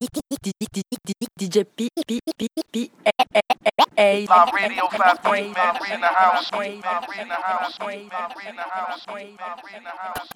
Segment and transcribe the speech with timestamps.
[0.00, 2.90] DJ P P P P
[3.98, 6.50] A Live Radio 53 man, we in the house.
[6.58, 7.10] We in the house.
[7.12, 7.78] We in the house.
[7.84, 9.06] We in the house.
[9.12, 9.20] We
[9.76, 10.30] in the house.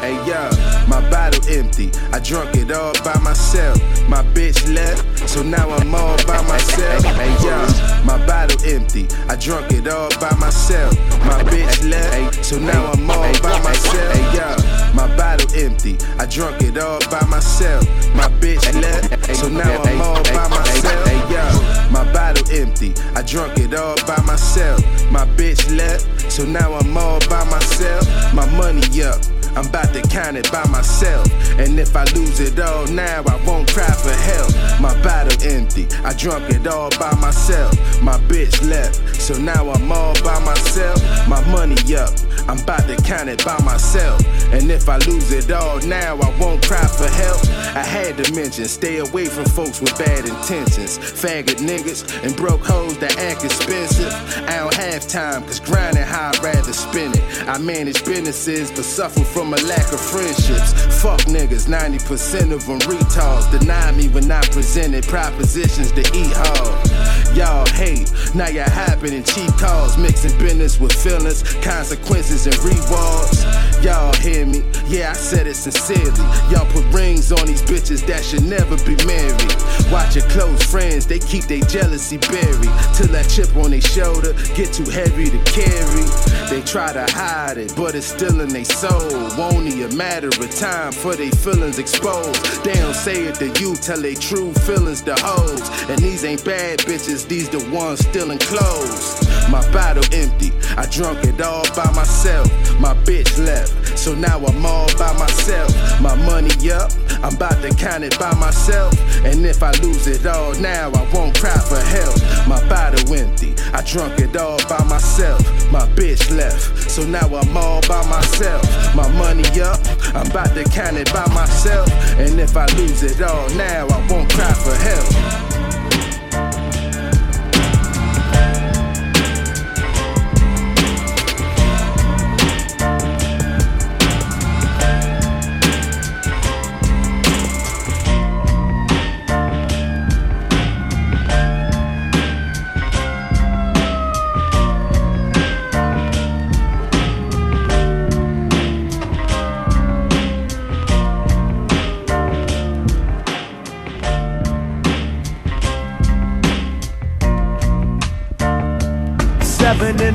[0.00, 1.90] Hey yo, my bottle empty.
[2.12, 3.78] I drunk it all by myself.
[4.08, 7.04] My bitch left, so now I'm all by myself.
[7.04, 7.56] Hey yo,
[8.04, 9.06] my bottle empty.
[9.28, 10.92] I drunk it all by myself.
[11.24, 14.12] My bitch left, so now I'm all by myself.
[14.12, 15.98] Hey yo, my bottle empty.
[16.18, 17.84] I drunk it all by myself.
[18.14, 21.06] My bitch left, so now I'm all by myself.
[21.06, 22.94] Hey yo, my bottle empty.
[23.14, 24.80] I drunk it all by myself.
[25.12, 28.06] My bitch left, so now I'm all by myself.
[28.34, 29.37] My money up.
[29.56, 31.26] I'm about to count it by myself.
[31.58, 34.80] And if I lose it all now, I won't cry for help.
[34.80, 37.72] My bottle empty, I drunk it all by myself.
[38.02, 41.00] My bitch left, so now I'm all by myself.
[41.28, 42.10] My money up,
[42.48, 44.20] I'm about to count it by myself.
[44.52, 47.46] And if I lose it all now, I won't cry for help.
[47.76, 50.98] I had to mention, stay away from folks with bad intentions.
[50.98, 54.12] Faggot niggas and broke hoes that act expensive.
[54.48, 57.48] I don't have time, cause grinding how I'd rather spend it.
[57.48, 60.72] I manage businesses, but suffer from a lack of friendships.
[61.00, 63.48] Fuck niggas, 90% of them retards.
[63.56, 67.36] Deny me when I presented propositions to eat hard.
[67.36, 73.44] Y'all hate, now you're hopping in cheap cars, mixing business with feelings, consequences, and rewards.
[73.84, 74.64] Y'all hear me?
[74.88, 76.10] Yeah, I said it sincerely.
[76.50, 76.84] Y'all put
[77.32, 79.92] on these bitches that should never be married.
[79.92, 82.72] Watch your close friends, they keep their jealousy buried.
[82.94, 86.04] Till that chip on their shoulder get too heavy to carry.
[86.48, 89.12] They try to hide it, but it's still in their soul.
[89.40, 92.64] Only a matter of time for their feelings exposed.
[92.64, 95.68] They don't say it to you, tell they true feelings to hoes.
[95.88, 99.28] And these ain't bad bitches, these the ones still enclosed.
[99.50, 102.48] My bottle empty, I drunk it all by myself.
[102.80, 105.74] My bitch left, so now I'm all by myself.
[106.00, 108.94] My money up, I'm about to count it by myself.
[109.24, 112.16] And if I lose it all now, I won't cry for help.
[112.46, 115.42] My bottle empty, I drunk it all by myself.
[115.72, 118.62] My bitch left, so now I'm all by myself.
[118.94, 119.80] My money up,
[120.14, 121.88] I'm about to count it by myself.
[122.18, 125.47] And if I lose it all now, I won't cry for help.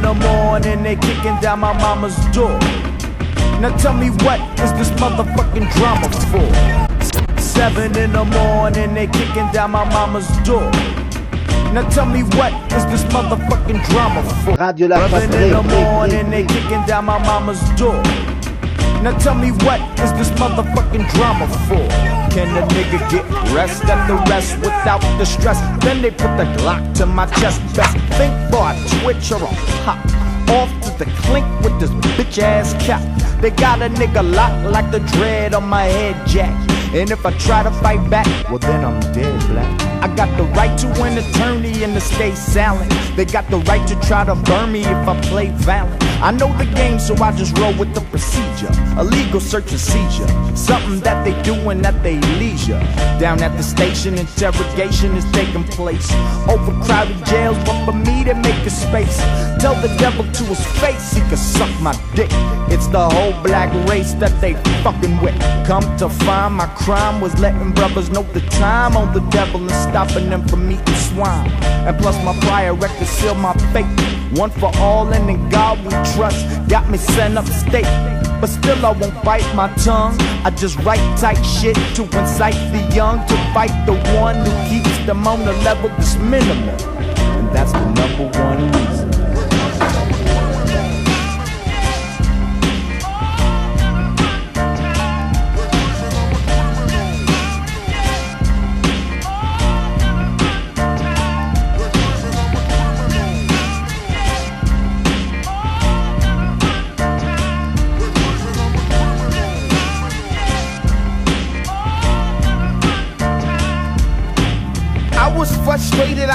[0.03, 2.59] The morning, they kicking down my mama's door.
[3.59, 7.40] Now tell me what is this motherfucking drama for?
[7.40, 10.69] Seven in the morning, they kicking down my mama's door.
[11.74, 14.56] Now tell me what is this motherfucking drama for?
[14.56, 18.02] Radio La Seven in the morning, they kicking down my mama's door.
[19.03, 21.86] Now tell me what is this motherfucking drama for?
[22.34, 25.59] Can the nigga get rest at the rest without the stress?
[25.84, 27.59] Then they put the Glock to my chest.
[27.75, 29.53] Best think for a twitch or a
[29.84, 30.00] pop.
[30.52, 33.02] Off to the clink with this bitch ass cap.
[33.42, 36.53] They got a nigga locked like the dread on my head, Jack.
[36.94, 39.81] And if I try to fight back, well then I'm dead, black.
[40.02, 42.90] I got the right to an attorney and to stay silent.
[43.18, 46.02] They got the right to try to burn me if I play violent.
[46.23, 48.72] I know the game, so I just roll with the procedure.
[48.95, 50.25] A legal search and seizure.
[50.56, 52.79] Something that they doing at they leisure.
[53.19, 56.09] Down at the station, interrogation is taking place.
[56.47, 59.17] Overcrowded jails, but for me to make a space.
[59.59, 62.29] Tell the devil to his face he can suck my dick.
[62.72, 65.38] It's the whole black race that they fucking with.
[65.67, 69.72] Come to find my crime was letting brothers know the time on the devil and
[69.72, 71.51] stopping them from eating swine.
[71.83, 74.23] And plus my prior record seal my fate.
[74.35, 76.45] One for all and in God we trust.
[76.68, 77.85] Got me sent upstate.
[78.41, 80.15] But still I won't bite my tongue.
[80.44, 84.97] I just write tight shit to incite the young to fight the one who keeps
[85.06, 86.75] them on the level that's minimal.
[87.38, 89.02] And that's the number one reason.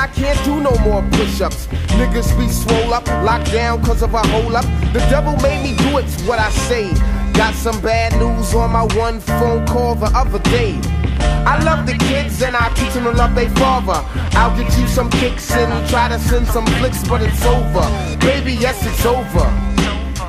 [0.09, 1.67] I can't do no more push ups.
[1.99, 4.65] Niggas be swole up, locked down cause of a hole up.
[4.95, 6.95] The devil made me do it's what I say.
[7.35, 10.81] Got some bad news on my one phone call the other day.
[11.45, 14.01] I love the kids and I teach them to love their father.
[14.33, 17.85] I'll get you some kicks and try to send some flicks, but it's over.
[18.19, 19.45] Baby, yes, it's over.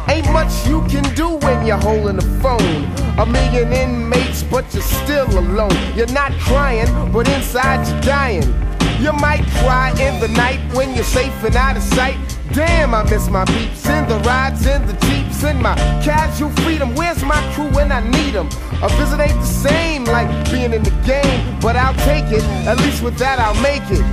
[0.10, 2.84] Ain't much you can do when you're holding the phone.
[3.18, 5.72] A million inmates, but you're still alone.
[5.96, 8.69] You're not crying, but inside you're dying.
[9.00, 12.18] You might cry in the night when you're safe and out of sight.
[12.51, 16.94] Damn, I miss my beeps in the rides, in the jeeps, in my casual freedom.
[16.96, 18.50] Where's my crew when I need them?
[18.84, 22.44] A visit ain't the same like being in the game, but I'll take it.
[22.68, 24.04] At least with that, I'll make it.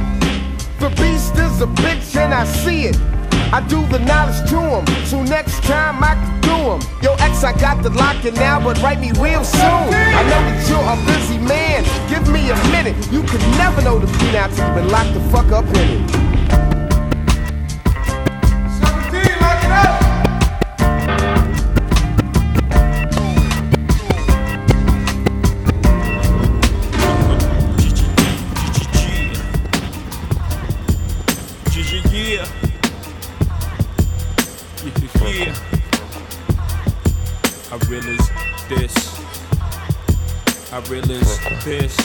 [0.79, 3.16] The beast is a bitch and I see it.
[3.53, 6.81] I do the knowledge to him, so next time I can do him.
[7.03, 9.63] Yo, X, I got the locking now, but write me real soon.
[9.63, 11.85] I know that you're a busy man.
[12.09, 12.97] Give me a minute.
[13.13, 16.05] You could never know the beat out till you been locked the fuck up in
[16.05, 16.26] it.
[41.67, 41.96] Realize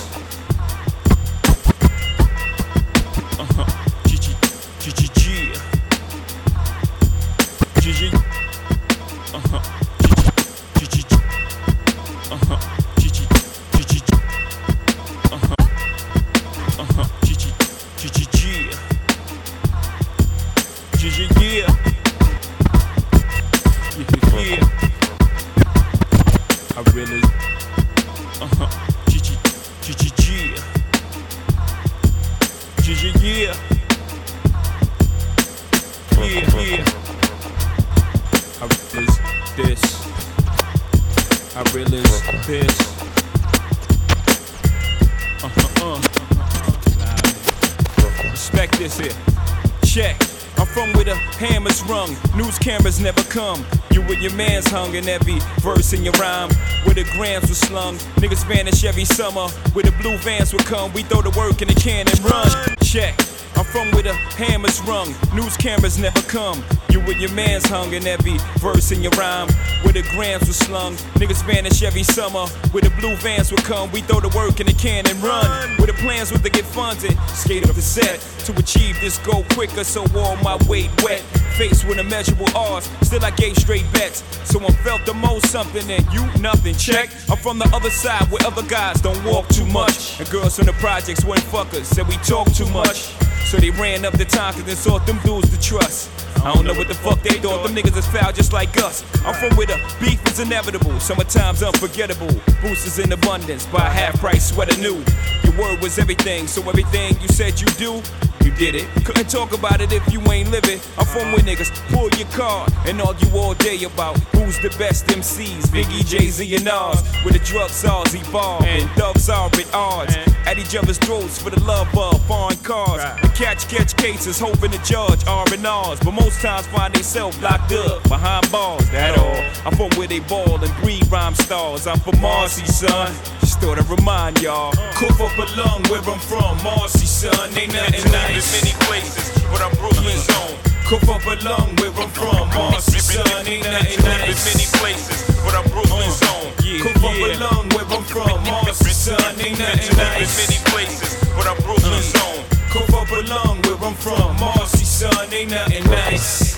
[55.93, 56.49] in your rhyme.
[56.83, 59.47] Where the grams were slung, niggas vanish every summer.
[59.73, 62.49] Where the blue vans would come, we throw the work in the can and run.
[62.81, 63.19] Check.
[63.55, 66.63] I'm from where the hammers rung, news cameras never come.
[67.01, 69.49] You and your man's hung in every verse in your rhyme.
[69.81, 72.45] Where the grams were slung, niggas vanish every summer.
[72.71, 75.69] Where the blue vans would come, we throw the work in the can and run.
[75.77, 79.43] Where the plans were to get funded, skate up the set to achieve this goal
[79.51, 81.21] quicker, so all my weight wet.
[81.57, 84.23] Faced with immeasurable odds, still I gave straight bets.
[84.49, 86.75] So I felt the most something and you nothing.
[86.75, 87.09] Check.
[87.29, 90.19] I'm from the other side where other guys don't walk too much.
[90.19, 93.11] And girls from the projects weren't fuckers, said we talk too much.
[93.45, 96.09] So they ran up the time cause they sought them dudes to trust.
[96.43, 99.03] I don't know what the fuck they thought, them niggas is foul just like us.
[99.25, 102.31] I'm from where the beef is inevitable, summertime's unforgettable.
[102.61, 105.03] Boosters in abundance, buy half price sweater new.
[105.43, 108.01] Your word was everything, so everything you said you do,
[108.43, 108.87] you did it.
[109.05, 110.79] Couldn't talk about it if you ain't living.
[110.97, 115.05] I'm from where niggas pull your card and argue all day about who's the best
[115.07, 117.05] MCs, Biggie, Jay Z, and Nas.
[117.23, 120.15] Where the drug czars evolve and thugs are at odds.
[120.45, 123.01] At each other's throats for the love of foreign cars.
[123.41, 125.99] Catch, catch cases, hoping to judge R and R's.
[126.01, 128.87] But most times find themselves locked up behind bars.
[128.91, 129.41] That all.
[129.65, 131.87] I'm from where they ball and breed rhyme stars.
[131.87, 133.09] I'm from Marcy, son.
[133.41, 134.71] Just thought I'd remind y'all.
[134.93, 136.53] Cough up a lung where I'm from.
[136.61, 137.33] Marcy, son.
[137.57, 138.45] Ain't nothing nice.
[138.45, 140.53] in many places, but I'm Brooklyn's own.
[140.85, 142.45] Cough up a lung where I'm from.
[142.53, 143.25] Marcy, son.
[143.49, 144.37] Ain't nothing nice.
[144.37, 146.53] in many places, but I'm Brooklyn's own.
[146.77, 148.37] Cough up a lung where I'm from.
[148.45, 149.17] Marcy, son.
[149.41, 150.29] Ain't nothing nice.
[150.29, 151.65] in many places, but I'm uh.
[151.65, 152.50] Brooklyn's own.
[152.71, 154.33] Cough up a lung where I'm from.
[154.39, 155.33] Marcy, son.
[155.33, 156.55] Ain't nothing nice.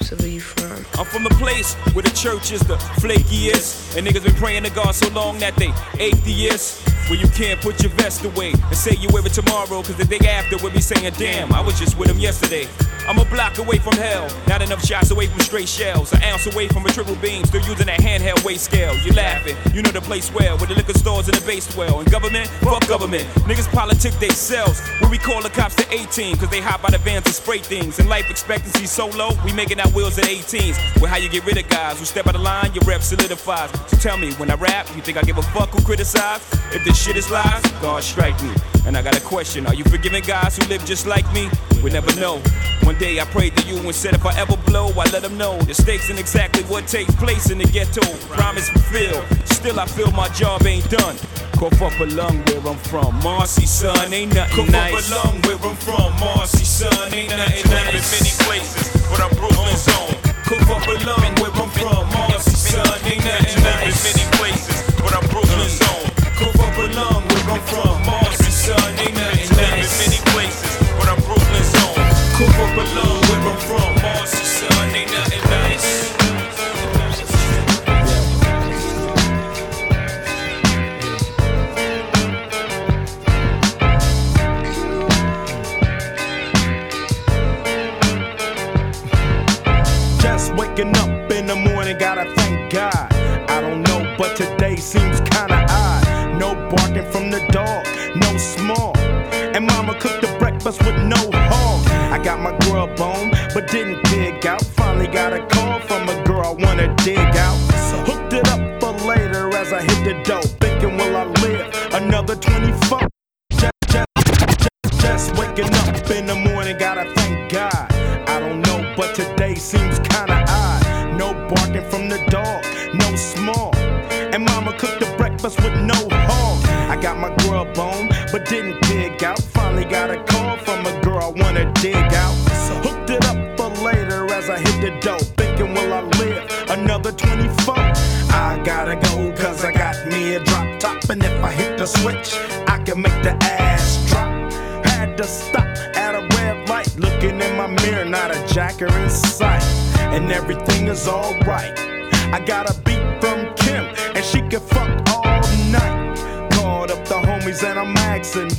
[0.00, 0.82] So where you from?
[0.98, 3.98] I'm from the place where the church is the flakiest.
[3.98, 6.82] And niggas been praying to God so long that they atheists.
[7.08, 10.04] Where you can't put your vest away and say you wear it tomorrow, cause the
[10.04, 12.68] day after we'll be saying, damn, I was just with him yesterday.
[13.08, 16.12] I'm a block away from hell, not enough shots away from straight shells.
[16.12, 18.96] An ounce away from a triple beam, still using that handheld weight scale.
[18.98, 21.98] You laughing, you know the place well, where the liquor stores and the base well.
[21.98, 23.24] And government, fuck government.
[23.48, 24.80] Niggas politic they selves.
[25.00, 27.58] When we call the cops the A-Team, cause they hop out of vans and spray
[27.58, 27.98] things.
[27.98, 31.00] And life expectancy so low, we making our wheels at 18s.
[31.00, 33.70] Where how you get rid of guys who step out of line, your rep solidifies.
[33.90, 36.40] So tell me, when I rap, you think I give a fuck who criticize?
[36.72, 38.52] If this shit is lies, God strike me.
[38.84, 41.48] And I got a question, are you forgiving guys who live just like me?
[41.84, 42.38] We never know.
[42.82, 45.38] One day I prayed to you and said if I ever blow, I let them
[45.38, 48.02] know the stakes ain't exactly what takes place in the ghetto.
[48.34, 49.24] Promise fulfilled.
[49.46, 51.16] Still I feel my job ain't done.
[51.52, 53.14] Cough up a lung where I'm from.
[53.22, 55.10] Marcy, son, ain't nothing Cough nice.
[55.10, 56.10] Cough up a lung where I'm from.
[56.18, 57.94] Marcy, son, ain't nothing nice.
[57.94, 59.49] in many places, but I'm Brooklyn's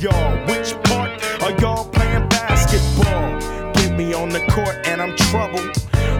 [0.00, 1.10] Y'all, which part
[1.42, 3.38] are y'all playing basketball?
[3.74, 5.76] Get me on the court, and I'm troubled.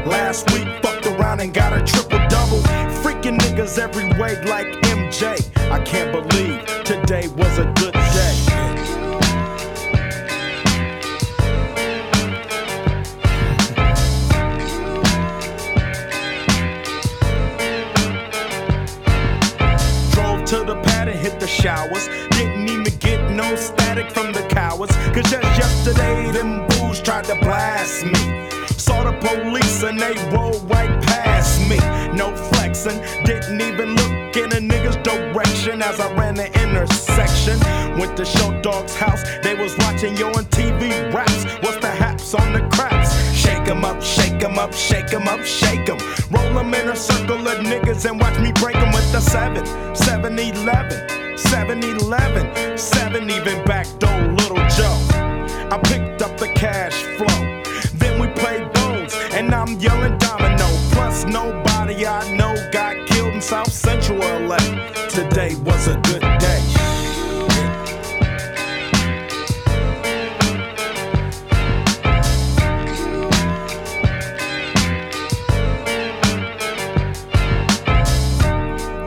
[0.07, 2.61] Last week, fucked around and got a triple double.
[3.03, 5.51] Freaking niggas every way like MJ.
[5.71, 8.37] I can't believe today was a good day.
[20.13, 22.09] Drove to the pad and hit the showers.
[23.93, 24.97] From the cowards.
[25.13, 28.49] Cause just yesterday, them bulls tried to blast me.
[28.79, 31.77] Saw the police and they rolled right past me.
[32.17, 37.61] No flexing, didn't even look in a nigga's direction as I ran the intersection.
[37.99, 41.45] Went to Short Dog's house, they was watching Yo MTV Raps.
[41.61, 43.13] What's the haps on the craps?
[43.35, 45.99] Shake 'em up, shake 'em up, shake 'em up, shake 'em.
[46.31, 49.67] Roll 'em in a circle of niggas and watch me break 'em with the 7,
[49.95, 54.99] 7 11, 7 11, 7 even back door Little Joe.
[55.71, 57.63] I picked up the cash flow.
[57.95, 60.69] Then we played bones, and I'm yelling domino.
[60.93, 64.59] Plus, nobody I know got killed in South Central LA.
[65.09, 66.63] Today was a good day.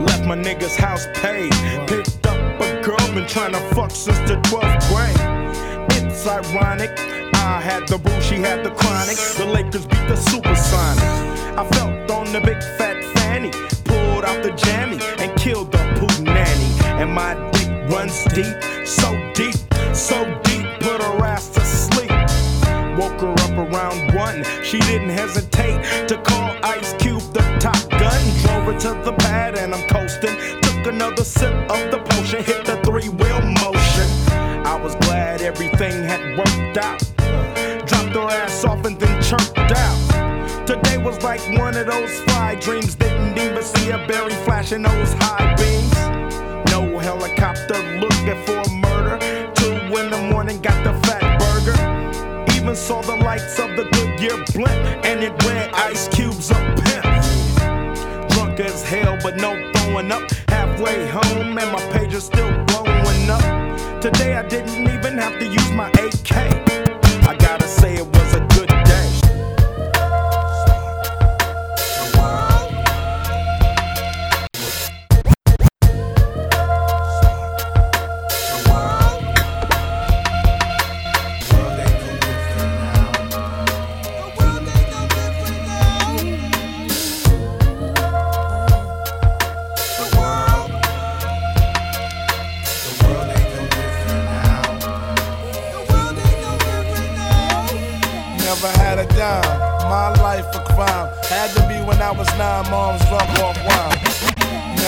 [0.01, 1.51] Left my nigga's house paid.
[1.87, 2.14] Picked
[3.25, 6.03] been trying to fuck since the 12th grade.
[6.03, 6.91] It's ironic.
[7.35, 9.17] I had the boo, she had the chronic.
[9.37, 11.57] The Lakers beat the Supersonics.
[11.57, 13.51] I felt on the big fat fanny,
[13.85, 16.69] pulled out the jammy and killed the poop nanny.
[17.01, 18.55] And my dick runs deep,
[18.85, 19.55] so deep,
[19.93, 22.11] so deep, put her ass to sleep.
[22.97, 24.43] Woke her up around one.
[24.63, 28.21] She didn't hesitate to call Ice Cube the top gun.
[28.41, 30.35] Drove her to the pad and I'm coasting.
[30.61, 31.53] Took another sip
[36.75, 37.87] worked out.
[37.87, 40.67] Dropped her ass off and then chirped out.
[40.67, 42.95] Today was like one of those fly dreams.
[42.95, 45.93] Didn't even see a berry flashing those high beams.
[46.71, 49.17] No helicopter looking for murder.
[49.55, 52.55] Two in the morning, got the Fatburger.
[52.55, 58.29] Even saw the lights of the Goodyear blimp, and it read Ice Cube's a pimp.
[58.31, 60.29] Drunk as hell, but no throwing up.
[60.49, 63.64] Halfway home, and my page is still blowing up.
[64.05, 66.37] Today I didn't even have to use my AK.
[67.27, 68.14] I gotta say it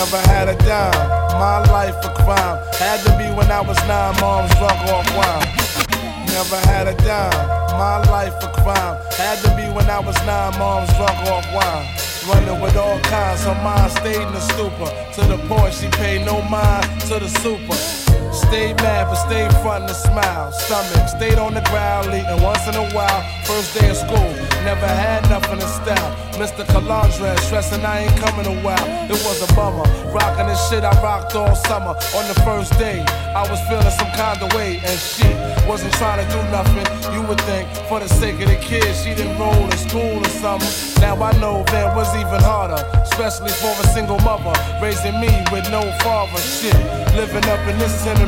[0.09, 2.63] Never had a dime, my life a crime.
[2.79, 5.43] Had to be when I was nine, mom's drunk off wine.
[6.31, 7.35] Never had a dime,
[7.75, 8.95] my life a crime.
[9.19, 11.91] Had to be when I was nine, mom's drunk off wine.
[12.23, 14.87] Running with all kinds, her mind stayed in the stupor.
[15.15, 17.75] To the point she paid no mind to the super.
[18.31, 20.53] Stayed mad, but stayed front and smile.
[20.53, 23.21] Stomach stayed on the ground, eating once in a while.
[23.43, 24.31] First day of school,
[24.67, 26.11] never had nothing in style.
[26.35, 26.63] Mr.
[26.71, 28.87] Calandra, stressing I ain't coming a while.
[29.07, 29.87] It was a bummer.
[30.11, 31.95] Rocking the shit I rocked all summer.
[32.17, 32.99] On the first day,
[33.33, 35.27] I was feeling some kind of way, and she
[35.71, 36.87] wasn't trying to do nothing.
[37.13, 40.33] You would think, for the sake of the kids, she didn't roll in school or
[40.43, 40.73] something.
[40.99, 44.51] Now I know that was even harder, especially for a single mother
[44.83, 46.41] raising me with no father.
[46.59, 46.75] Shit,
[47.15, 48.27] living up in this center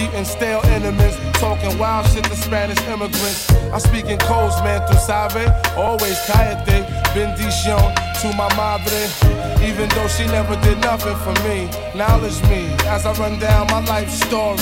[0.00, 3.50] eating stale Entenmann's, talking wild shit to Spanish immigrants.
[3.72, 5.44] I speak in codes, man, tu sabe,
[5.76, 9.08] always cállate, bendición to my madre.
[9.62, 13.80] Even though she never did nothing for me, knowledge me as I run down my
[13.86, 14.58] life story.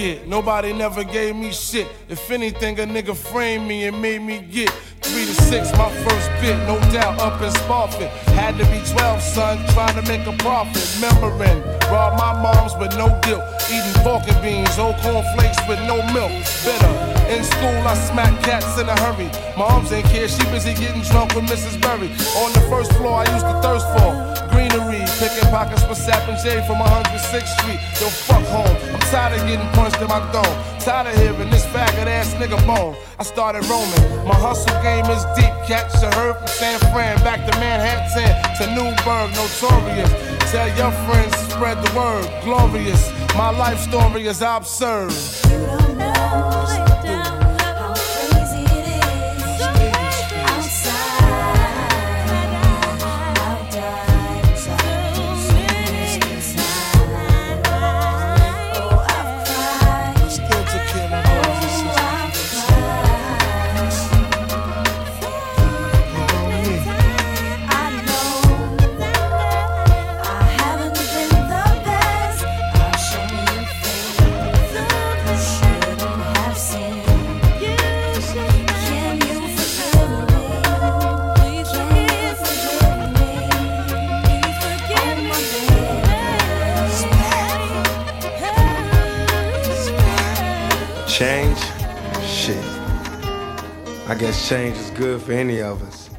[0.00, 0.26] Spark.
[0.26, 1.86] Nobody never gave me shit.
[2.08, 6.30] If anything, a nigga framed me and made me get three to six, my first
[6.40, 8.08] bit, no doubt, up in Spofford.
[8.38, 10.80] Had to be 12, son, trying to make a profit.
[10.96, 13.42] Remembering, robbed my mom's with no guilt.
[13.68, 16.32] Eating and beans, old cornflakes with no milk.
[16.64, 16.94] Bitter.
[17.30, 19.30] In school, I smack cats in a hurry.
[19.56, 21.80] Moms ain't care, she busy getting drunk with Mrs.
[21.80, 22.10] Berry.
[22.42, 23.46] On the first floor, I used
[25.60, 27.80] pockets for Sap and J from 106th Street.
[28.00, 28.76] Yo, fuck home.
[28.94, 30.56] I'm tired of getting punched in my dome.
[30.80, 32.96] Tired of hearing this faggot ass nigga bone.
[33.18, 34.04] I started roaming.
[34.26, 35.52] My hustle game is deep.
[35.68, 40.10] Catch a herd from San Fran back to Manhattan to Newburgh, notorious.
[40.50, 42.24] Tell your friends, spread the word.
[42.42, 43.12] Glorious.
[43.36, 45.12] My life story is absurd.
[45.12, 46.59] You don't know.
[94.16, 96.10] Guess change is good for any of us.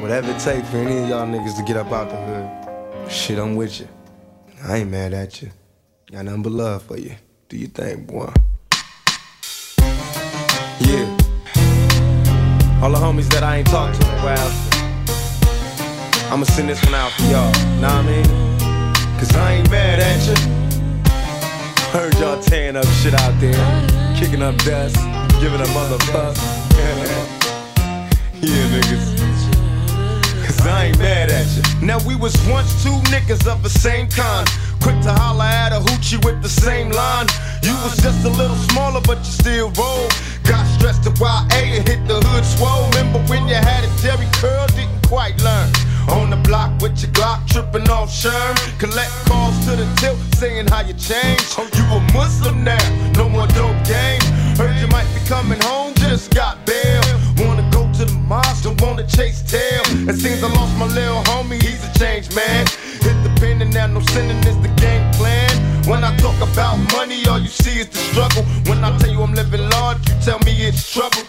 [0.00, 3.10] Whatever it takes for any of y'all niggas to get up out the hood.
[3.10, 3.88] Shit, I'm with you.
[4.62, 5.50] I ain't mad at you.
[6.12, 7.14] Got nothing but love for you.
[7.48, 8.30] Do you think, boy?
[10.80, 11.16] Yeah.
[12.82, 14.52] All the homies that I ain't talked to in a while.
[16.32, 17.52] I'ma send this one out for y'all.
[17.80, 19.18] Know what I mean?
[19.18, 20.36] Cause I ain't mad at you.
[21.98, 23.54] Heard y'all tearing up shit out there,
[24.14, 24.96] kicking up dust,
[25.40, 26.36] giving a mother fuck.
[31.90, 34.46] Now we was once two niggas of the same kind.
[34.80, 37.26] Quick to holler at a hoochie with the same line.
[37.64, 40.06] You was just a little smaller, but you still roll.
[40.46, 42.86] Got stressed to YA and hit the hood swole.
[42.94, 45.66] Remember when you had a Jheri curl, didn't quite learn.
[46.14, 48.54] On the block with your Glock, tripping off Sherm.
[48.78, 51.58] Collect calls to the tilt, saying how you changed.
[51.58, 52.86] Oh, you a Muslim now,
[53.18, 54.22] no more dope game.
[54.54, 56.79] Heard you might be coming home, just got bail.
[58.00, 59.82] Wanna the mosque, don't wanna chase tail.
[60.08, 62.66] It seems I lost my little homie, he's a changed man.
[63.04, 65.52] Hit the pen and now no sinning is the game plan.
[65.84, 68.44] When I talk about money, all you see is the struggle.
[68.64, 71.24] When I tell you I'm living large, you tell me it's trouble.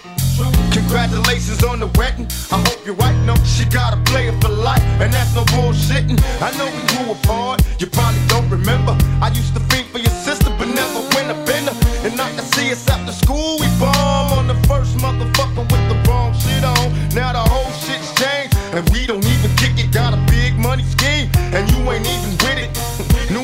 [0.71, 2.27] Congratulations on the wedding.
[2.51, 6.19] I hope your wife knows she got a player for life, and that's no bullshitting.
[6.39, 8.95] I know we grew apart, you probably don't remember.
[9.19, 11.75] I used to think for your sister, but never went a bender.
[12.07, 15.80] And I can see us after school, we bomb on the first motherfucker with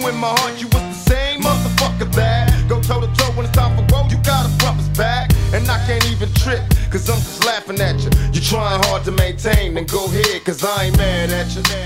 [0.07, 3.55] in my heart, you was the same motherfucker that go toe to toe when it's
[3.55, 4.11] time for growth.
[4.11, 7.99] You gotta front us back, and I can't even trip, cause I'm just laughing at
[7.99, 8.09] you.
[8.31, 11.61] You trying hard to maintain, then go ahead, cause I ain't mad at you.
[11.69, 11.81] I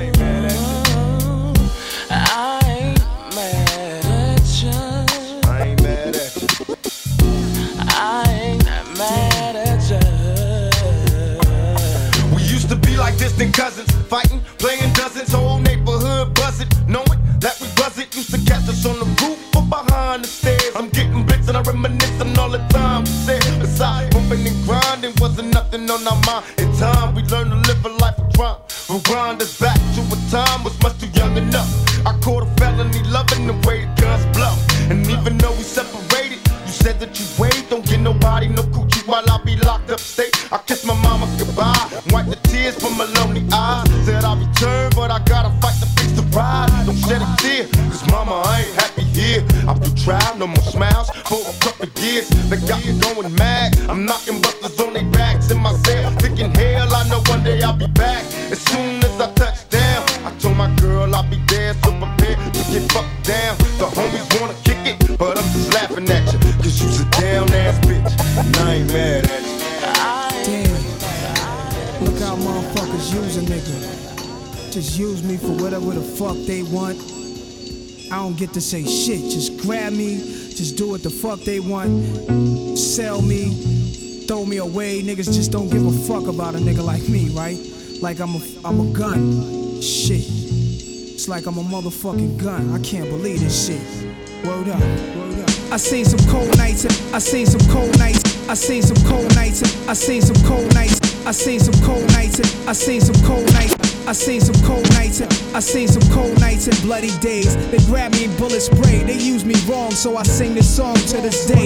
[0.00, 1.04] ain't mad at you.
[2.10, 3.02] I ain't
[3.34, 4.72] mad at you.
[5.44, 6.48] I ain't mad at you.
[7.88, 8.64] I ain't
[8.98, 10.00] mad at you.
[12.34, 14.93] We used to be like distant cousins, fighting, playing
[15.24, 18.14] dozens, whole neighborhood buzzing, knowing that we buzz it.
[18.14, 20.72] Used to catch us on the roof or behind the stairs.
[20.74, 22.13] I'm getting bits and I reminisce
[78.64, 79.20] Say shit.
[79.20, 82.78] Just grab me, just do what the fuck they want.
[82.78, 85.02] Sell me, throw me away.
[85.02, 87.58] Niggas just don't give a fuck about a nigga like me, right?
[88.00, 89.82] Like I'm a, I'm a gun.
[89.82, 90.24] Shit.
[90.24, 92.72] It's like I'm a motherfucking gun.
[92.72, 93.82] I can't believe this shit.
[94.46, 95.50] Word up, up.
[95.70, 99.62] I seen some cold nights, I seen some cold nights, I seen some cold nights,
[99.86, 103.83] I seen some cold nights, I seen some cold nights, I seen some cold nights.
[104.06, 107.56] I seen some cold nights, and I seen some cold nights and bloody days.
[107.70, 109.02] They grab me and bullet spray.
[109.02, 111.64] They use me wrong, so I sing this song to this day.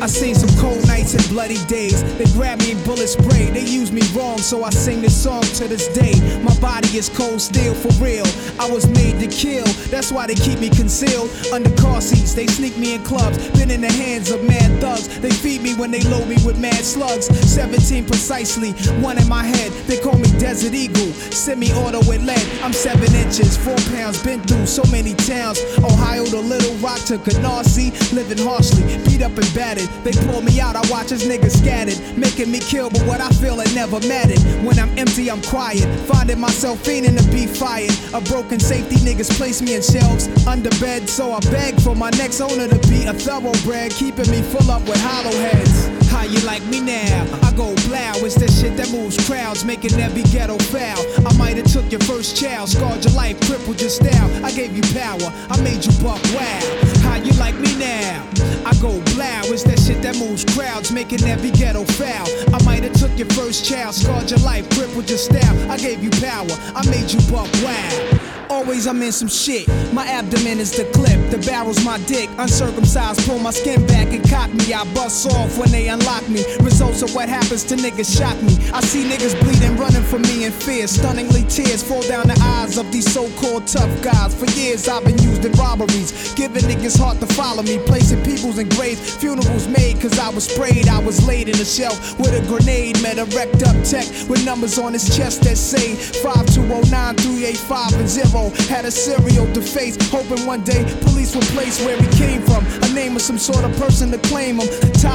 [0.00, 2.02] I seen some cold nights and bloody days.
[2.16, 3.50] They grab me and bullet spray.
[3.50, 6.14] They use me wrong, so I sing this song to this day.
[6.40, 8.24] My body is cold steel for real.
[8.58, 12.32] I was made to kill, that's why they keep me concealed under car seats.
[12.32, 15.20] They sneak me in clubs, been in the hands of mad thugs.
[15.20, 17.26] They feed me when they load me with mad slugs.
[17.26, 19.70] 17 precisely, one in my head.
[19.86, 22.46] They call me Desert Eagle, semi-auto with lead.
[22.62, 24.22] I'm seven inches, four pounds.
[24.22, 25.60] Been through so many towns.
[25.78, 29.89] Ohio to Little Rock to Canarsie, living harshly, beat up and battered.
[30.04, 32.90] They pull me out, I watch as niggas scattered, making me kill.
[32.90, 34.38] But what I feel it never mattered.
[34.64, 37.94] When I'm empty, I'm quiet, finding myself fiending to be fired.
[38.14, 42.10] A broken safety, niggas place me in shelves under bed, so I beg for my
[42.10, 45.99] next owner to be a thoroughbred, keeping me full up with hollow heads.
[46.10, 47.24] How you like me now?
[47.42, 51.00] I go blow, it's that shit that moves crowds, making every ghetto foul.
[51.24, 54.28] I might have took your first child, scarred your life, crippled your style.
[54.44, 56.60] I gave you power, I made you buck wow.
[57.06, 58.26] How you like me now?
[58.66, 62.26] I go blow, it's that shit that moves crowds, making every ghetto foul.
[62.52, 65.70] I might have took your first child, scarred your life, crippled your style.
[65.70, 68.19] I gave you power, I made you buck wow.
[68.50, 69.68] Always I'm in some shit.
[69.92, 72.28] My abdomen is the clip, the barrel's my dick.
[72.36, 74.74] Uncircumcised, pull my skin back and cock me.
[74.74, 76.42] I bust off when they unlock me.
[76.58, 78.58] Results of what happens to niggas shock me.
[78.74, 80.88] I see niggas bleeding, running from me in fear.
[80.88, 84.34] Stunningly, tears fall down the eyes of these so called tough guys.
[84.34, 87.78] For years I've been used in robberies, giving niggas heart to follow me.
[87.86, 90.88] Placing peoples in graves, funerals made cause I was sprayed.
[90.88, 93.00] I was laid in a shelf with a grenade.
[93.00, 98.08] Met a wrecked up tech with numbers on his chest that say 5209 385 and
[98.08, 98.39] 0.
[98.48, 102.64] Had a serial to face, hoping one day police will place where he came from.
[102.82, 104.68] A name of some sort of person to claim him.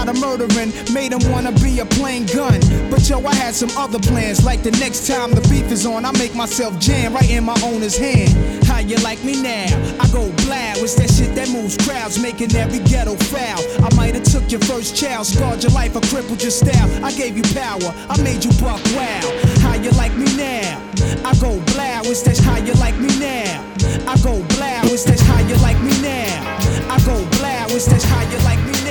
[0.06, 2.60] Tired of murdering, made him wanna be a plain gun.
[2.91, 4.46] But yo, I had some other plans.
[4.46, 7.60] Like the next time the beef is on, I make myself jam right in my
[7.63, 8.65] owner's hand.
[8.65, 9.65] How you like me now?
[10.00, 10.84] I go blow.
[10.84, 13.60] It's that shit that moves crowds, making every ghetto foul.
[13.84, 16.88] I might have took your first child, scarred your life, or crippled your style.
[17.04, 19.26] I gave you power, I made you buck wow.
[19.65, 20.82] How you like me now?
[21.26, 22.06] I go blow.
[22.06, 23.58] It's that how you like me now?
[24.06, 24.94] I go blow.
[24.94, 26.94] It's that how you like me now?
[26.94, 27.74] I go blow.
[27.74, 28.85] It's that how you like me now?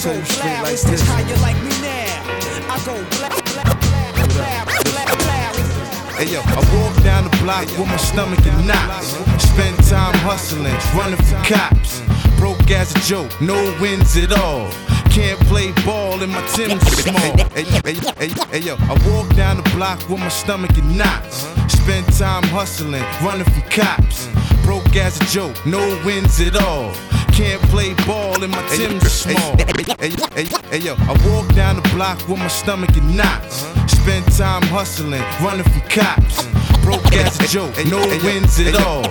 [0.00, 0.18] I go.
[0.18, 2.24] It's that how you like me now?
[2.72, 3.28] I go blow.
[3.52, 6.16] blow, blow, blow, blow.
[6.16, 9.12] Hey yo, I walk down the block with my stomach in knots.
[9.44, 12.00] Spend time hustling, running from cops.
[12.38, 14.70] Broke as a joke, no wins at all.
[15.10, 17.20] Can't play ball and my Tim's small.
[17.52, 21.44] Hey, hey, hey, hey, yo, I walk down the block with my stomach in knots.
[21.68, 24.28] Spend time hustling, running from cops.
[24.64, 26.94] Broke as a joke, no wins at all.
[27.40, 29.56] Can't play ball and my Tim's are small.
[29.98, 33.64] Hey, hey, hey, yo, I walk down the block with my stomach in knots.
[33.64, 33.86] Uh-huh.
[33.86, 36.42] Spend time hustling, running from cops.
[36.42, 36.84] Mm-hmm.
[36.84, 37.58] Broke as a mm-hmm.
[37.58, 37.72] uh-huh.
[37.72, 37.88] mm-hmm.
[37.88, 39.04] joke, no wins at all.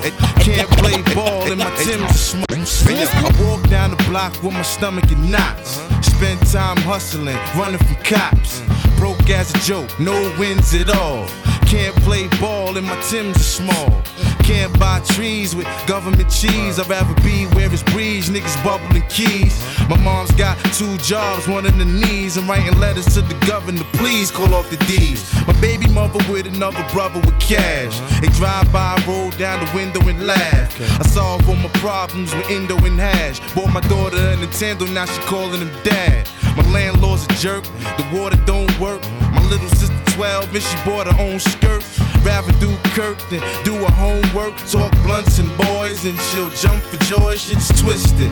[0.46, 2.46] Can't play ball and my Tim's are small.
[2.54, 5.82] I walk down the block with my stomach in knots.
[6.06, 8.62] Spend time hustling, running from cops.
[9.00, 11.26] Broke as a joke, no wins at all.
[11.66, 14.04] Can't play ball and my Tim's are small.
[14.50, 16.80] Can't buy trees with government cheese.
[16.80, 19.54] I'd rather be where it's breeze, niggas bubbling keys.
[19.88, 22.36] My mom's got two jobs, one in the knees.
[22.36, 25.22] I'm writing letters to the governor, please call off the D's.
[25.46, 28.00] My baby mother with another brother with cash.
[28.22, 30.82] They drive by, roll down the window and laugh.
[31.00, 33.40] I solve all my problems with Indo and hash.
[33.54, 36.28] Bought my daughter a Nintendo, now she calling him dad.
[36.58, 37.64] My landlord's a jerk,
[37.98, 39.04] the water don't work.
[39.32, 41.84] My little sister 12 and she bought her own skirt.
[42.24, 44.56] Rather do Kirk than do her homework.
[44.70, 47.36] Talk blunts and boys, and she'll jump for joy.
[47.36, 48.32] Shit's twisted.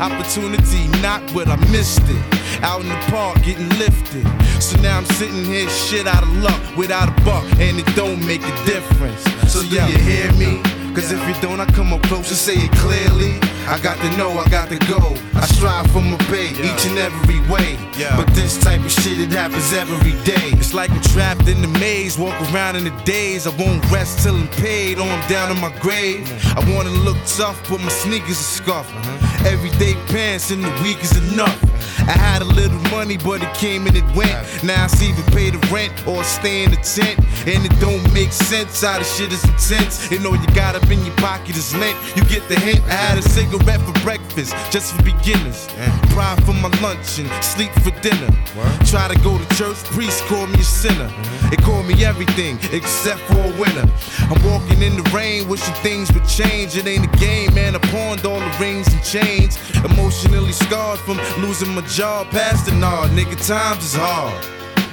[0.00, 2.62] Opportunity not what I missed it.
[2.62, 4.26] Out in the park getting lifted.
[4.60, 8.24] So now I'm sitting here shit out of luck without a buck, and it don't
[8.26, 9.22] make a difference.
[9.52, 10.83] So do you hear me?
[10.94, 13.40] Cause if you don't, I come up close and say it clearly.
[13.66, 15.16] I got to know, I got to go.
[15.34, 17.76] I strive for my pay each and every way.
[18.16, 20.54] But this type of shit, it happens every day.
[20.54, 23.46] It's like I'm trapped in the maze, walk around in the days.
[23.48, 26.28] I won't rest till I'm paid or I'm down in my grave.
[26.28, 26.58] Mm-hmm.
[26.58, 28.90] I wanna look tough, but my sneakers are scuffed.
[28.90, 29.46] Mm-hmm.
[29.46, 31.60] Everyday pants in the week is enough.
[31.60, 31.93] Mm-hmm.
[32.08, 34.36] I had a little money, but it came and it went.
[34.62, 37.18] Now I see either pay the rent or stay in the tent.
[37.46, 40.10] And it don't make sense how the shit is intense.
[40.10, 41.96] You know you got up in your pocket is lint.
[42.16, 42.82] You get the hint.
[42.84, 45.68] I had a cigarette for breakfast, just for beginners.
[46.14, 48.30] Pride for my lunch and sleep for dinner.
[48.86, 51.08] Try to go to church, priest call me a sinner.
[51.08, 51.50] Mm-hmm.
[51.50, 53.84] They call me everything except for a winner.
[54.30, 56.76] I'm walking in the rain, wishing things would change.
[56.76, 57.74] It ain't a game, man.
[57.74, 59.58] I pawned all the rings and chains.
[59.84, 62.28] Emotionally scarred from losing my job.
[62.30, 64.34] Past the nod, nigga, times is hard.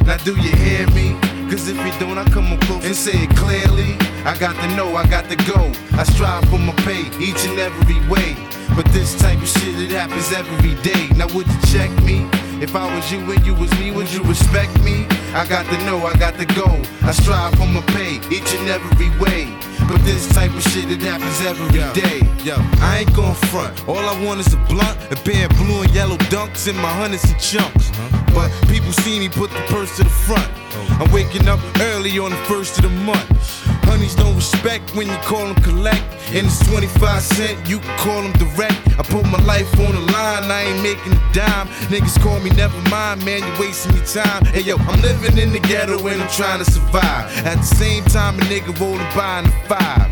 [0.05, 1.17] Now do you hear me?
[1.49, 3.97] Cause if you don't, I come up close and say it clearly.
[4.23, 5.71] I got to know, I got to go.
[5.97, 8.35] I strive for my pay each and every way.
[8.75, 11.09] But this type of shit, it happens every day.
[11.17, 12.29] Now would you check me?
[12.61, 15.07] If I was you and you was me, would you respect me?
[15.33, 16.79] I got to know, I got to go.
[17.01, 19.49] I strive for my pay each and every way.
[19.89, 22.19] But this type of shit, it happens every day.
[22.45, 23.73] Yo, I ain't gon' front.
[23.89, 26.93] All I want is a blunt, a pair of blue and yellow dunks, and my
[26.93, 27.89] hundreds and chunks.
[27.89, 28.31] Uh-huh.
[28.35, 30.47] But people see me put the purse to the front.
[30.53, 30.97] Oh.
[31.01, 33.70] I'm waking up early on the first of the month.
[33.91, 36.01] Honeys don't respect when you call them collect.
[36.31, 38.79] And it's 25 cent, you can call them direct.
[38.97, 41.67] I put my life on the line, I ain't making a dime.
[41.91, 44.45] Niggas call me never mind, man, you wasting your time.
[44.45, 47.27] Hey yo, I'm living in the ghetto and I'm trying to survive.
[47.45, 50.10] At the same time, a nigga rolling by in the five.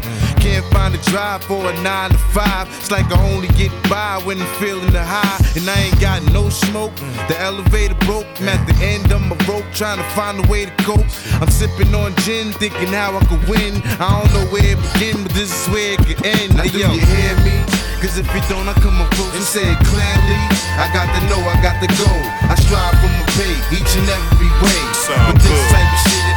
[0.49, 2.65] Can't find a drive for a nine to five.
[2.81, 5.37] It's like I only get by when I'm feeling the high.
[5.53, 6.95] And I ain't got no smoke.
[7.29, 8.25] The elevator broke.
[8.41, 11.05] I'm at the end of my rope, trying to find a way to cope.
[11.37, 13.77] I'm sipping on gin, thinking how I could win.
[14.01, 16.57] I don't know where it begin, but this is where it could end.
[16.57, 17.53] Now, do you hear me?
[18.01, 20.41] Cause if you don't, I come up close and say it clearly.
[20.81, 22.09] I got to know, I got to go.
[22.49, 24.81] I strive for my pay each and every way.
[24.97, 25.69] Sound but this good.
[25.69, 26.28] type of shit,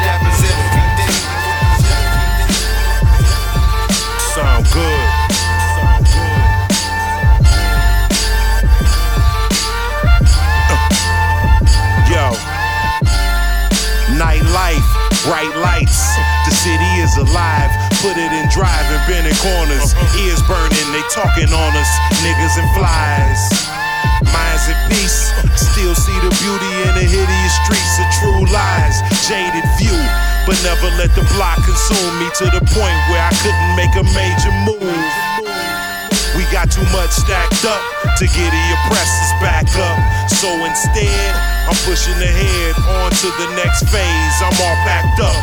[4.71, 5.09] Good.
[12.07, 12.31] Yo.
[14.15, 14.87] Nightlife,
[15.27, 16.15] bright lights.
[16.47, 17.71] The city is alive.
[18.01, 19.95] Put it in drive and bending corners.
[20.23, 21.91] Ears burning, they talking on us.
[22.23, 23.43] Niggas and flies.
[24.31, 25.35] Minds at peace.
[25.57, 29.03] Still see the beauty in the hideous streets of true lies.
[29.27, 30.32] Jaded view.
[30.43, 34.03] But never let the block consume me to the point where I couldn't make a
[34.11, 35.11] major move.
[36.35, 37.83] We got too much stacked up
[38.19, 39.99] to get the oppressors back up.
[40.27, 41.31] So instead,
[41.71, 44.37] I'm pushing ahead on to the next phase.
[44.43, 45.43] I'm all packed up.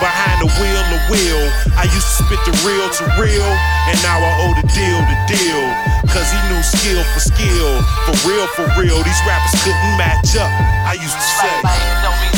[0.00, 1.42] Behind the wheel of wheel,
[1.76, 3.50] I used to spit the real to real,
[3.92, 5.64] and now I owe the deal to deal.
[6.08, 7.72] Cause he knew skill for skill.
[8.08, 10.50] For real, for real, these rappers couldn't match up.
[10.88, 12.33] I used to say.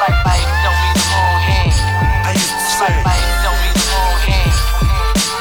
[0.00, 1.74] Like bite, don't be the wrong hand.
[2.26, 2.86] I used to It's say.
[2.90, 4.52] like bite, don't be the wrong hand.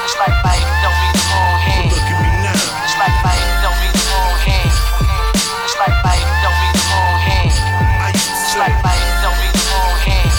[0.06, 1.90] It's like bite, don't be the wrong hand.
[1.92, 2.62] Look at me now.
[2.86, 4.72] It's like bite, don't be the wrong hand.
[5.66, 7.54] It's like bite, don't be the wrong hand.
[8.00, 8.60] I used to It's say.
[8.64, 10.32] like bite, don't be the wrong hand.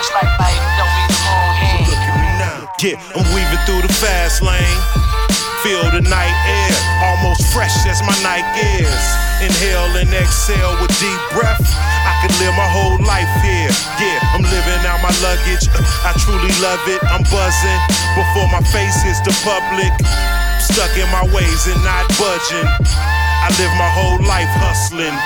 [0.00, 1.84] It's like bite, don't be the wrong hand.
[1.90, 2.58] Look at me now.
[2.82, 4.80] Yeah, I'm weaving through the fast lane.
[5.62, 6.72] Feel the night air,
[7.04, 8.48] almost fresh as my night
[8.80, 9.04] is.
[9.44, 11.60] Inhale and exhale with deep breath.
[12.20, 13.72] Could live my whole life here.
[13.96, 15.64] Yeah, I'm living out my luggage.
[16.04, 17.00] I truly love it.
[17.08, 17.80] I'm buzzing
[18.12, 19.88] before my face hits the public.
[20.60, 22.68] Stuck in my ways and not budging.
[22.84, 25.16] I live my whole life hustling.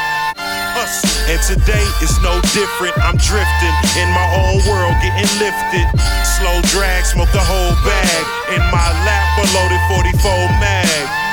[0.78, 1.34] Hustling.
[1.34, 2.94] And today is no different.
[3.02, 5.90] I'm drifting in my own world, getting lifted.
[6.38, 8.22] Slow drag, smoke the whole bag.
[8.54, 10.30] In my lap, a loaded 44
[10.62, 11.23] mag.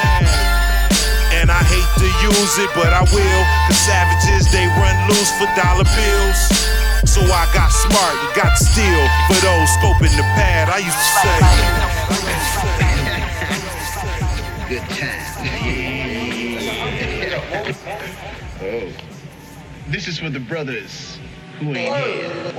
[2.24, 3.44] Use it, but I will.
[3.68, 6.40] Cause savages, they run loose for dollar bills.
[7.06, 10.70] So I got smart and got steel for those scoping the pad.
[10.70, 11.38] I used to say.
[14.70, 15.22] Good time.
[18.62, 18.94] oh.
[19.90, 21.20] This is for the brothers
[21.60, 22.54] who ain't here.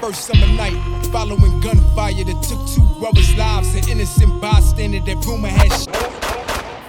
[0.00, 0.74] First summer night,
[1.12, 3.74] following gunfire that took two brothers' lives.
[3.76, 5.61] An innocent bystander that rumor had.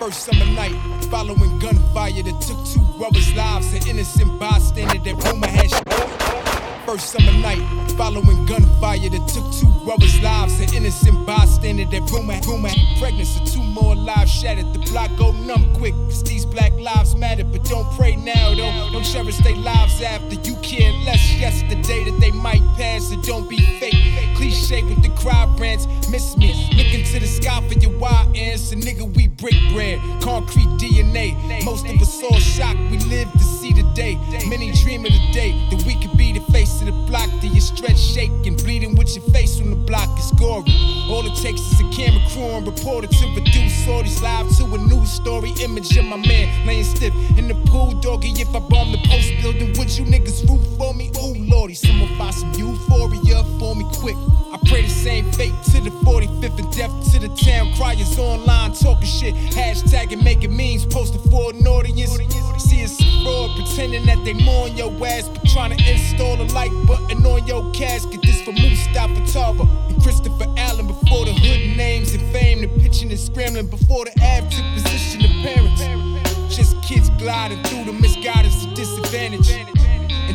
[0.03, 0.75] First summer night,
[1.09, 3.71] following gunfire that took two brothers' lives.
[3.71, 6.62] An innocent bystander that rumor had.
[6.85, 7.63] First summer night,
[7.97, 10.59] following gunfire that took two brothers' lives.
[10.59, 13.27] An innocent bystander that rumor had pregnant.
[13.27, 14.73] So two more lives shattered.
[14.73, 17.45] The block go numb quick, cause these black lives matter.
[17.45, 18.91] But don't pray now, though.
[18.91, 20.35] Don't cherish their lives after.
[20.35, 23.07] You care less yesterday that they might pass.
[23.07, 24.35] So don't be fake.
[24.35, 25.87] Cliche with the cry brands.
[26.09, 26.69] Miss me.
[26.75, 28.75] Look into the sky for your wild answer.
[28.75, 29.99] Nigga, we brick bread.
[30.21, 31.63] Concrete DNA.
[31.63, 32.79] Most of us all shocked.
[32.91, 34.15] We live to see the day.
[34.49, 37.29] Many dream of the day that we could the face of the block.
[37.41, 40.09] Till you stretch, shaking, bleeding with your face on the block.
[40.17, 40.73] It's gory.
[41.09, 44.65] All it takes is a camera crew and reporter to reduce all these lives to
[44.65, 45.51] a news story.
[45.61, 48.29] Image of my man laying stiff in the pool, doggy.
[48.29, 51.11] If I bomb the post building, would you niggas root for me?
[51.21, 54.15] Ooh, someone find some euphoria for me quick.
[54.51, 58.73] I pray the same fate to the 45th and death to the town criers online
[58.73, 59.35] talking shit.
[59.53, 62.11] Hashtag and making memes, posting for an audience.
[62.57, 66.71] See us fraud, pretending that they mourn your ass, but trying to install a like
[66.87, 68.21] button on your casket.
[68.23, 72.61] This for Mustafa Tava and Christopher Allen before the hood names and fame.
[72.61, 76.55] The pitching and scrambling before the Av took position of parents.
[76.55, 79.49] Just kids gliding through the misguidance of disadvantage.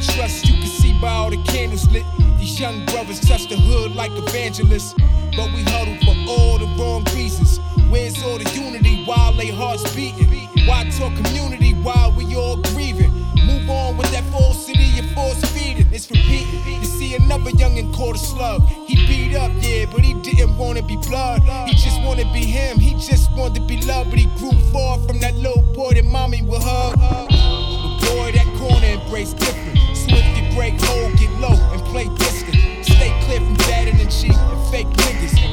[0.01, 2.05] Trust you can see by all the candles lit.
[2.39, 4.95] These young brothers touch the hood like evangelists.
[5.37, 7.59] But we huddle for all the wrong reasons.
[7.91, 10.29] Where's all the unity while they hearts beating?
[10.67, 13.11] Why talk community while we all grieving?
[13.45, 15.87] Move on with that falsity and force feeding.
[15.93, 16.63] It's repeating.
[16.67, 18.63] You see another youngin' caught a slug.
[18.87, 21.43] He beat up, yeah, but he didn't wanna be blood.
[21.67, 22.79] He just wanna be him.
[22.79, 26.05] He just wanted to be loved, but he grew far from that little boy that
[26.05, 27.48] mommy would hug.
[29.09, 29.79] That different.
[29.97, 32.85] So if break hold, get low and play distant.
[32.85, 35.48] Stay clear from bad and cheap and fake niggas.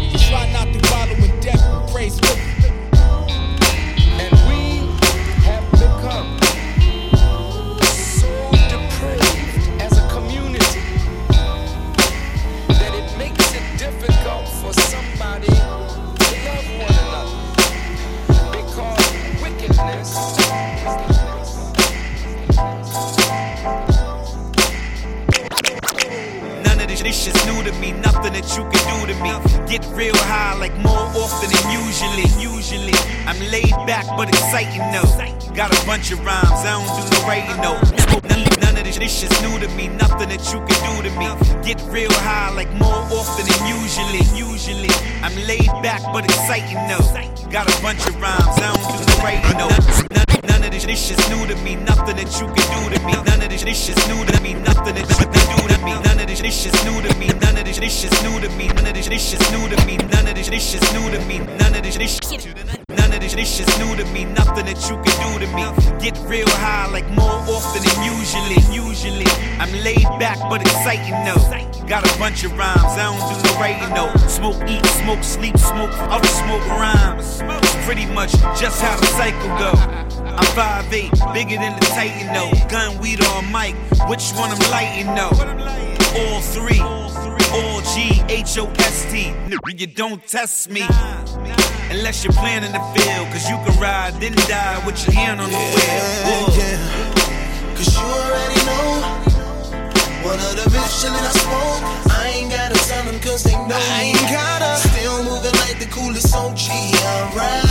[27.26, 27.92] Shit's new to me.
[27.92, 29.34] Nothing that you can do to me.
[29.66, 32.30] Get real high like more often than usually.
[32.38, 32.94] Usually,
[33.26, 35.10] I'm laid back but exciting though.
[35.56, 37.82] Got a bunch of rhymes, I don't do no writing though.
[38.30, 39.88] None, none of this, shit's new to me.
[39.88, 41.28] Nothing that you can do to me.
[41.66, 44.22] Get real high like more often than usually.
[44.38, 44.94] Usually,
[45.26, 47.06] I'm laid back but exciting though.
[47.50, 50.05] Got a bunch of rhymes, I don't do no writing though.
[50.47, 51.75] None, of this, this shit's new to me.
[51.75, 53.13] Nothing that you can do to me.
[53.13, 54.53] None of this, this shit's new to me.
[54.53, 55.93] Nothing that you can do to me.
[56.05, 57.27] None of this, this shit's new to me.
[57.27, 58.67] None of this, this shit's new to me.
[58.67, 59.97] None of this, this shit's new to me.
[59.97, 61.38] None of this, this shit's new to me.
[61.39, 62.19] None of this, this
[62.89, 64.25] None of this, this shit's new to me.
[64.25, 65.65] Nothing that you can do to me.
[65.99, 68.60] Get real high like more often than usually.
[68.73, 69.27] Usually,
[69.60, 71.75] I'm laid back but exciting though.
[71.88, 74.12] Got a bunch of rhymes, I don't do writing though.
[74.28, 77.43] Smoke, eat, smoke, sleep, smoke, other smoke rhymes.
[77.86, 79.71] Pretty much just how the cycle go.
[80.26, 82.52] I'm 5'8, bigger than the Titan though.
[82.69, 83.76] Gun, weed, or mic,
[84.10, 85.30] which one I'm lighting though?
[86.17, 89.32] All three, all G, H O S T.
[89.78, 90.82] You don't test me.
[91.91, 95.52] Unless you're planning to fail, cause you can ride, then die with your hand on
[95.52, 96.15] the wheel.
[96.26, 97.76] Whoa.
[97.76, 99.25] Cause you already know
[100.26, 101.86] One of the bitch chillin' I smoke.
[102.10, 104.74] I ain't gotta tell them cause they know I ain't gotta.
[104.90, 106.66] Still moving like the coolest OG
[107.06, 107.62] Alright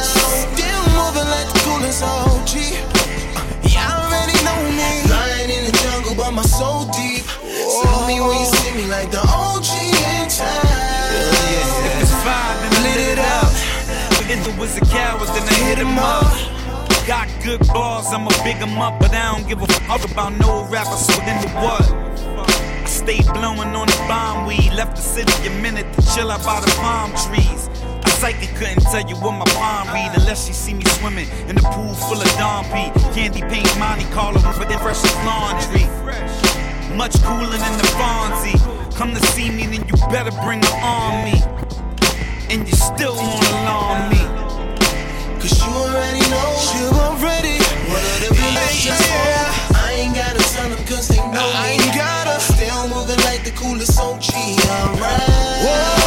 [0.00, 5.04] Still moving like the coolest OG uh, Y'all already know me.
[5.12, 7.28] Lying in the jungle but my soul deep.
[7.44, 10.64] Salute me when you see me like the OG in town.
[11.84, 13.52] If it's five, then lit it up.
[14.32, 16.57] If it was a coward, then I hit him up.
[17.08, 20.64] Got good balls, I'ma big 'em up, but I don't give a fuck about no
[20.64, 21.80] rapper, so then the what?
[22.84, 26.44] I stayed blowing on the bomb weed, left the city a minute to chill out
[26.44, 27.70] by the palm trees.
[28.04, 31.56] A psychic couldn't tell you what my palm read unless she see me swimming in
[31.56, 32.92] the pool full of Dom P.
[33.14, 35.88] Candy paint Monte Carlo with their fresh as laundry.
[36.94, 38.60] Much cooler than the Fonzie.
[38.98, 41.42] Come to see me, then you better bring on me.
[42.50, 44.47] And you still wanna alarm me.
[45.40, 46.50] Cause you already know.
[46.74, 47.58] You already.
[47.88, 49.76] One of the bitches yeah, yeah.
[49.78, 51.84] I ain't gotta tell them cause they know I me.
[51.84, 52.40] ain't gotta.
[52.40, 54.30] Still moving like the coolest OG.
[54.68, 55.97] Alright.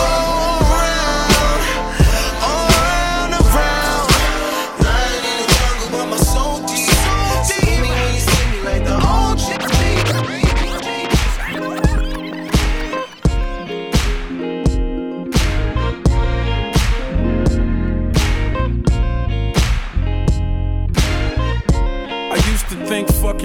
[23.33, 23.41] Got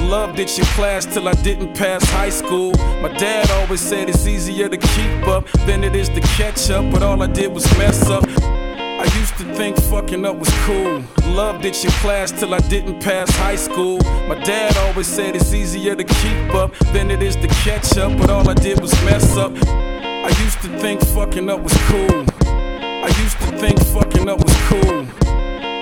[0.00, 2.72] Loved it your class till I didn't pass high school.
[3.02, 6.90] My dad always said it's easier to keep up than it is to catch up,
[6.92, 8.24] but all I did was mess up.
[8.40, 11.02] I used to think fucking up was cool.
[11.34, 13.98] Loved it your class till I didn't pass high school.
[14.28, 18.16] My dad always said it's easier to keep up than it is to catch up,
[18.18, 19.52] but all I did was mess up.
[19.66, 22.24] I used to think fucking up was cool.
[22.46, 25.06] I used to think fucking up was cool.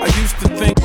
[0.03, 0.82] I used to think,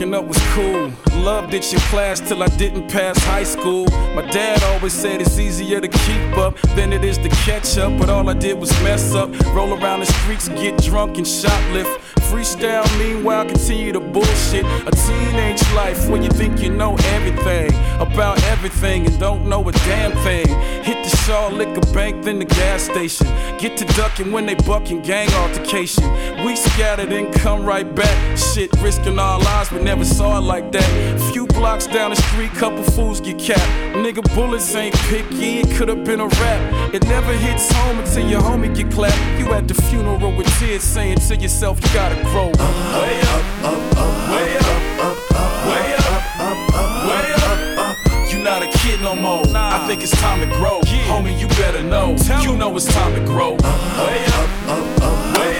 [0.00, 1.09] fucking up was cool.
[1.20, 3.84] Loved it your class till I didn't pass high school.
[4.14, 7.98] My dad always said it's easier to keep up than it is to catch up,
[7.98, 9.28] but all I did was mess up.
[9.54, 11.98] Roll around the streets, get drunk and shoplift.
[12.30, 14.64] Freestyle, meanwhile, continue to bullshit.
[14.64, 19.72] A teenage life where you think you know everything about everything and don't know a
[19.72, 20.48] damn thing.
[20.84, 23.26] Hit the Shaw Liquor Bank, then the gas station.
[23.58, 26.04] Get to ducking when they bucking gang altercation.
[26.44, 28.38] We scattered and come right back.
[28.38, 31.09] Shit, risking our lives, but never saw it like that.
[31.32, 33.60] Few blocks down the street, couple fools get capped.
[33.96, 36.94] Nigga, bullets ain't picky, it could've been a rap.
[36.94, 39.18] It never hits home until your homie get clapped.
[39.38, 42.48] You at the funeral with tears saying to yourself, you gotta grow.
[42.48, 44.66] Way up, up, up, way up,
[45.00, 48.32] up, up, way up, up, up, way up, up.
[48.32, 49.44] You not a kid no more.
[49.54, 50.80] I think it's time to grow.
[51.10, 52.16] Homie, you better know.
[52.42, 53.56] You know it's time to grow.
[53.56, 54.06] Uh-huh.
[54.06, 55.59] Way up, up, up, way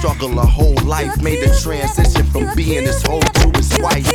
[0.00, 1.20] struggle a whole life.
[1.20, 4.10] Made the transition from being his hoe to his wife.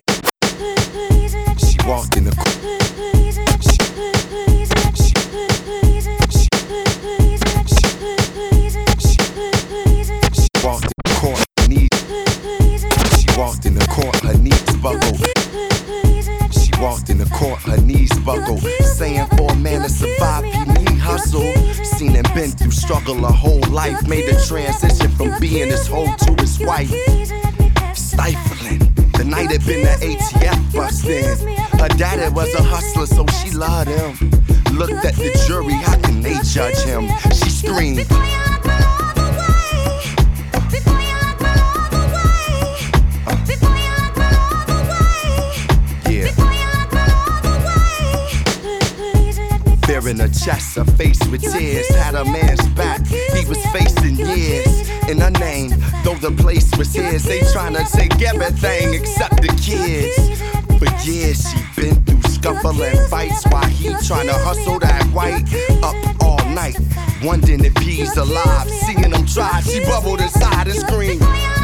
[1.60, 2.56] She walked in the court.
[10.50, 11.90] She walked in the court, her knees.
[13.22, 15.18] She walked in the court, her knees buckle.
[16.50, 18.58] She walked in the court, her knees buckle.
[18.58, 21.54] Saying for a man to survive, you need hustle.
[21.84, 24.08] Seen and been through struggle a whole life.
[24.08, 24.85] Made the transition
[25.56, 26.90] from being his hoe to his wife.
[27.96, 28.80] Stifling.
[29.18, 31.48] The night had been the ATF busting.
[31.80, 34.32] Her daddy was a hustler, so she loved him.
[34.78, 37.08] Looked at the jury, how can they judge him?
[37.32, 38.06] She screamed.
[50.08, 51.88] In her chest, her face with tears.
[51.96, 54.88] Had a man's back, he was facing years.
[55.10, 55.72] In her name,
[56.04, 60.16] though the place was his, they tryna take everything except the kids.
[60.78, 63.46] For years, she been through scuffling fights.
[63.48, 65.44] while he tryna hustle that white
[65.82, 66.78] up all night.
[67.24, 68.70] Wondering if he's alive.
[68.70, 71.55] Seeing him try, she bubbled inside and screamed.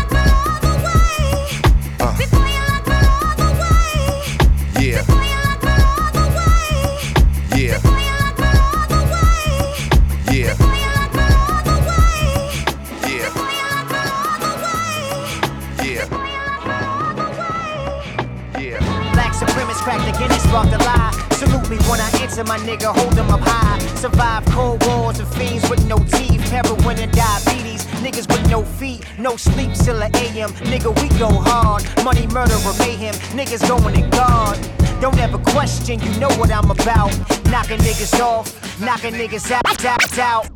[19.81, 21.11] Crack the Guinness, spark the lie.
[21.31, 23.79] Salute me when I enter, my nigga, hold them up high.
[23.95, 27.83] Survive cold wars and fiends with no teeth, heroin and diabetes.
[28.05, 30.51] Niggas with no feet, no sleep till a AM.
[30.69, 31.83] Nigga, we go hard.
[32.05, 33.15] Money, murder, or mayhem.
[33.33, 34.59] Niggas going to guard.
[35.01, 37.09] Don't ever question, you know what I'm about.
[37.49, 40.47] Knocking niggas off, knocking niggas out, out, out.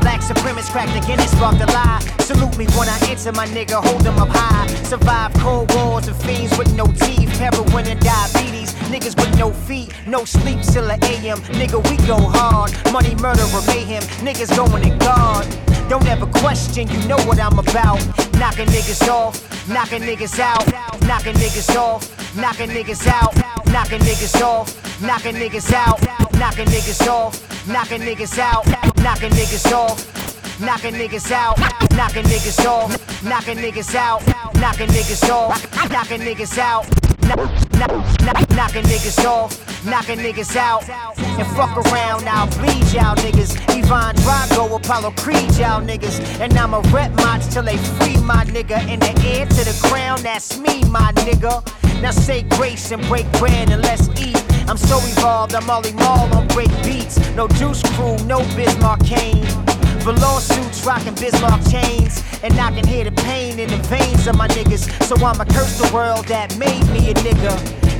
[0.00, 2.17] Black supremacists crack the Guinness, spark the lie.
[2.28, 4.66] Salute me when I enter, my nigga, hold them up high.
[4.84, 8.74] Survive cold wars and fiends with no teeth, heroin and diabetes.
[8.92, 11.38] Niggas with no feet, no sleep till a AM.
[11.56, 12.70] Nigga, we go hard.
[12.92, 14.02] Money, murder, or mayhem.
[14.20, 15.46] Niggas going to God.
[15.88, 17.96] Don't ever question, you know what I'm about.
[18.34, 20.66] Knocking niggas off, knocking niggas out,
[21.08, 22.04] knocking niggas off,
[22.36, 23.34] knocking niggas out,
[23.72, 25.98] knocking niggas off, knocking niggas out,
[26.34, 28.66] knocking niggas off, knocking niggas out,
[29.02, 30.17] knocking niggas off,
[30.60, 31.58] knocking niggas out,
[31.94, 36.86] knocking niggas off, knocking niggas out, knocking niggas off, knocking niggas out.
[37.22, 37.38] Knock,
[37.72, 37.90] knock,
[38.22, 43.58] knock, knocking niggas off, knocking niggas out, and fuck around, I'll bleed y'all niggas.
[43.68, 48.80] Ivan Drago, Apollo Creed y'all niggas, and I'ma rep mods till they free my nigga.
[48.88, 51.62] In the air to the ground, that's me, my nigga.
[52.00, 54.42] Now say grace and break bread and let's eat.
[54.68, 57.18] I'm so evolved, I'm Marley Marl on break beats.
[57.34, 59.77] No juice crew, no Bismarck Kane.
[60.08, 62.24] Velour suits, rocking Bismarck chains.
[62.42, 64.88] And I can hear the pain in the veins of my niggas.
[65.04, 67.52] So I'ma curse the world that made me a nigga.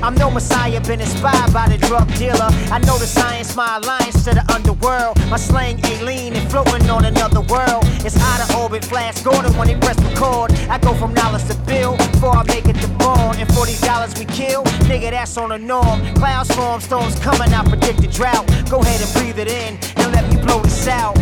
[0.03, 2.49] I'm no messiah, been inspired by the drug dealer.
[2.73, 5.19] I know the science, my alliance to the underworld.
[5.29, 7.85] My slang alien and floating on another world.
[8.07, 10.53] It's out of orbit, flash Gordon when they press record.
[10.71, 13.37] I go from dollars to bill before I make it to bone.
[13.37, 16.01] And for these dollars we kill, nigga, that's on the norm.
[16.15, 18.47] Clouds form, storms coming, I predict the drought.
[18.71, 21.19] Go ahead and breathe it in and let me blow this out.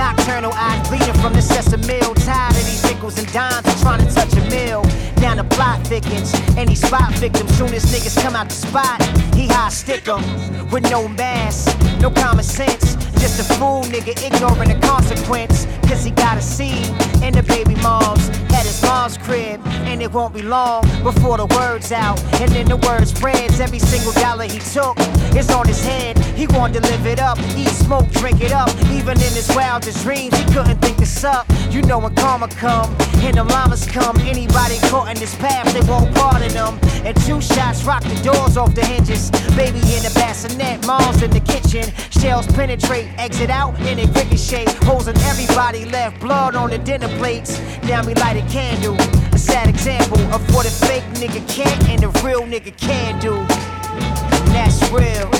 [0.00, 2.14] Nocturnal eyes bleeding from the sesame meal.
[2.14, 4.82] Tired of these nickels and dimes and trying to touch a mill.
[5.20, 7.52] Down the plot thickens, any spot victims.
[7.58, 8.98] Soon as niggas come out the spot,
[9.34, 10.22] he high stick 'em
[10.70, 11.68] with no mask,
[12.00, 12.96] no common sense.
[13.20, 15.66] Just a fool nigga ignoring the consequence.
[15.90, 16.86] Cause he got a seed
[17.20, 19.60] in the baby moms at his mom's crib.
[19.90, 22.22] And it won't be long before the word's out.
[22.40, 23.58] And then the word spreads.
[23.58, 24.96] Every single dollar he took
[25.34, 26.16] is on his head.
[26.36, 28.70] He wanted to live it up, eat, smoke, drink it up.
[28.92, 31.44] Even in his wildest dreams, he couldn't think this up.
[31.70, 32.94] You know when karma come
[33.26, 36.78] and the llamas come, anybody caught in this path, they won't pardon them.
[37.04, 39.30] And two shots rock the doors off the hinges.
[39.56, 41.92] Baby in the bassinet, mom's in the kitchen.
[42.10, 44.66] Shells penetrate, exit out, and they ricochet.
[44.86, 47.60] Holes in everybody left, blood on the dinner plates.
[47.84, 48.96] Now we light a candle.
[49.32, 53.34] A sad example of what a fake nigga can't and a real nigga can do.
[53.34, 55.30] And that's real.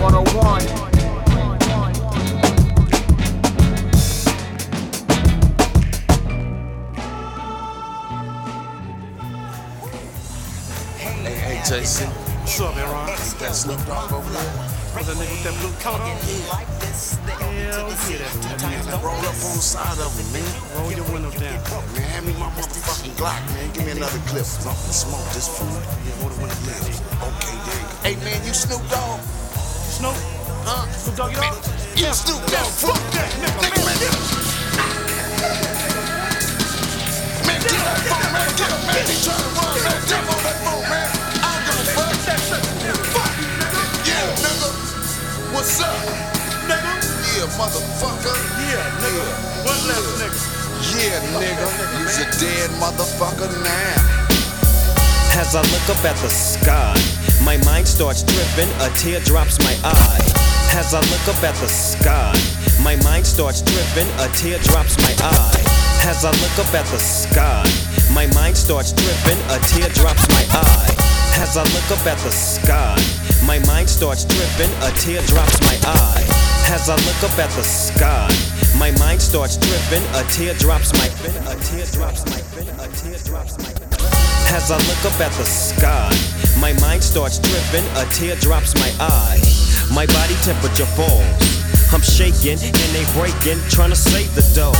[0.00, 0.60] 101.
[10.98, 12.06] Hey, hey, JC.
[12.06, 13.06] What's up, Aaron?
[13.38, 14.42] That Snoop Dogg over there.
[14.94, 17.22] What's that nigga with that blue coat on?
[17.28, 18.98] Hell yeah, that man.
[19.02, 20.42] Roll up on the side of him, man.
[20.74, 21.62] Roll your window down.
[21.94, 23.70] Man, hand me my motherfucking Glock, man.
[23.72, 24.46] Give me another clip.
[24.66, 25.70] I'm gonna smoke this food.
[25.70, 26.82] Yeah, roll the window down.
[26.82, 28.02] Okay, there you go.
[28.02, 29.20] Hey, man, you Snoop Dogg?
[29.94, 30.16] Snoop?
[30.66, 30.90] Huh?
[30.90, 31.54] Snoop Dogg, you dog?
[31.94, 32.70] You Snoop Dogg.
[32.82, 33.62] Fuck that, nigga.
[33.62, 34.22] Nigga, man, get him.
[37.46, 39.06] Man, get up, fuck, man, get up, man.
[39.06, 39.98] He trying to run, man.
[40.10, 41.08] Jump on that phone, man.
[41.46, 42.10] I don't fuck.
[43.14, 43.86] Fuck, nigga.
[44.02, 44.70] Yeah, nigga.
[45.54, 46.37] What's up?
[47.38, 47.46] Nigga?
[47.46, 48.34] Yeah, motherfucker.
[48.66, 49.26] Yeah, nigga.
[49.62, 50.40] One left, nigga.
[50.90, 51.66] Yeah, nigga.
[52.00, 55.38] You's a dead motherfucker now.
[55.38, 56.98] As I look up at the sky,
[57.44, 60.18] my mind starts tripping, a tear drops my eye.
[60.74, 62.34] As I look up at the sky,
[62.82, 65.62] my mind starts tripping, a tear drops my eye.
[66.02, 67.62] As I look up at the sky,
[68.12, 70.90] my mind starts tripping, a tear drops my eye.
[71.38, 72.98] As I look up at the sky,
[73.46, 76.47] my mind starts tripping, a tear drops my eye.
[76.70, 78.28] As I look up at the sky,
[78.78, 81.06] my mind starts tripping, a tear drops my
[81.50, 82.38] a tear drops my
[82.84, 83.88] a tear drops my
[84.50, 86.08] as I look up at the sky,
[86.58, 89.40] my mind starts tripping, a tear drops my eye.
[89.92, 91.36] My body temperature falls.
[91.92, 94.72] I'm shaking and they breaking, trying to save the dough.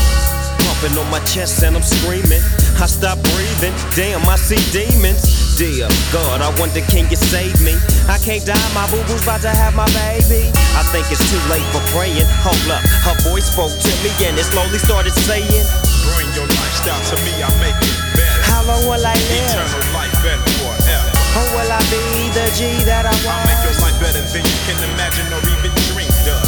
[0.65, 2.41] Pumping on my chest and I'm screaming.
[2.81, 5.38] I stop breathing, damn, I see demons.
[5.59, 7.75] Dear God, I wonder can you save me?
[8.07, 10.55] I can't die, my boo boo's about to have my baby.
[10.79, 12.31] I think it's too late for praying.
[12.47, 15.67] Hold up, her voice spoke to me and it slowly started saying,
[16.15, 18.39] Bring your lifestyle to me, I make it better.
[18.47, 19.51] How long will I live?
[19.51, 21.11] Eternal life better forever.
[21.35, 23.43] Or will I be the G that I want?
[23.43, 26.48] I'll make your life better than you can imagine or even dream of.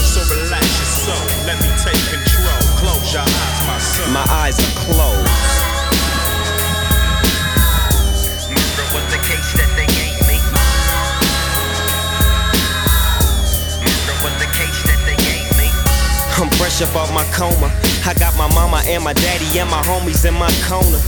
[16.80, 17.72] Fresh up off my coma.
[18.06, 21.00] I got my mama and my daddy and my homies in my corner.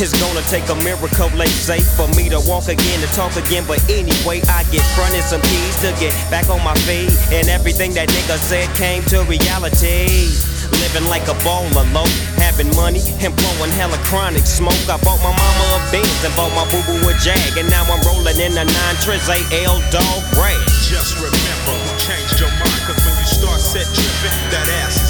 [0.00, 3.64] It's gonna take a miracle, they say, for me to walk again, to talk again.
[3.68, 7.12] But anyway, I get fronted some keys to get back on my feet.
[7.30, 10.32] And everything that nigga said came to reality.
[10.80, 12.08] Living like a baller, low,
[12.40, 14.80] having money and blowing hella chronic smoke.
[14.88, 17.60] I bought my mama a Benz and bought my boo boo a Jag.
[17.60, 18.72] And now I'm rolling in a 9
[19.04, 20.56] Triz AL dog rag.
[20.88, 25.01] Just remember who changed your mind, cause when you start set tripping, that ass.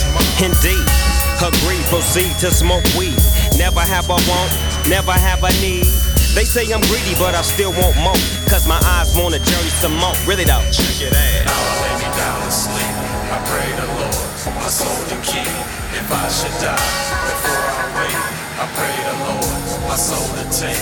[0.43, 0.82] Indeed,
[1.38, 3.14] agree, proceed to smoke weed.
[3.57, 4.51] Never have a want,
[4.90, 5.86] never have a need.
[6.34, 8.18] They say I'm greedy, but I still want more.
[8.51, 10.14] Cause my eyes wanna journey some more.
[10.26, 10.66] Really though.
[10.74, 11.47] Check it out.
[11.47, 12.95] Now I lay me down to sleep.
[13.30, 15.47] I pray the Lord, my soul to keep.
[15.95, 16.74] If I should die
[17.30, 20.77] before I wake, I pray the Lord, my soul to take.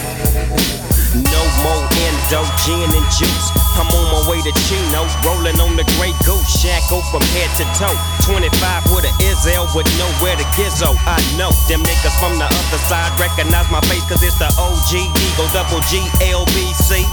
[1.14, 3.47] No more endo, gin and juice.
[3.79, 7.66] I'm on my way to Chino, rolling on the Grey Goose, shackle from head to
[7.79, 7.95] toe.
[8.27, 8.51] 25
[8.91, 10.95] with a Izzel with nowhere to gizzo.
[11.07, 14.91] I know them niggas from the other side recognize my face, cause it's the OG
[15.14, 17.07] Eagle double G LBC.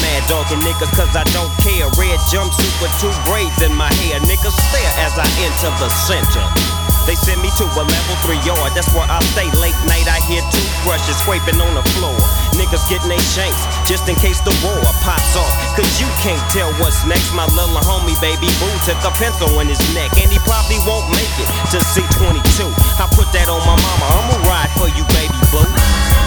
[0.00, 1.84] Mad dogging niggas cause I don't care.
[2.00, 4.20] Red jumpsuit with two braids in my hair.
[4.24, 6.83] Niggas stare as I enter the center.
[7.04, 10.08] They send me to a level three yard, that's where I stay late night.
[10.08, 12.16] I hear toothbrushes scraping on the floor.
[12.56, 15.52] Niggas getting they shanks just in case the war pops off.
[15.76, 17.36] Cause you can't tell what's next.
[17.36, 21.04] My little homie, baby boo, took a pencil in his neck, and he probably won't
[21.12, 22.72] make it to C22.
[22.96, 26.23] I put that on my mama, I'ma ride for you, baby boo.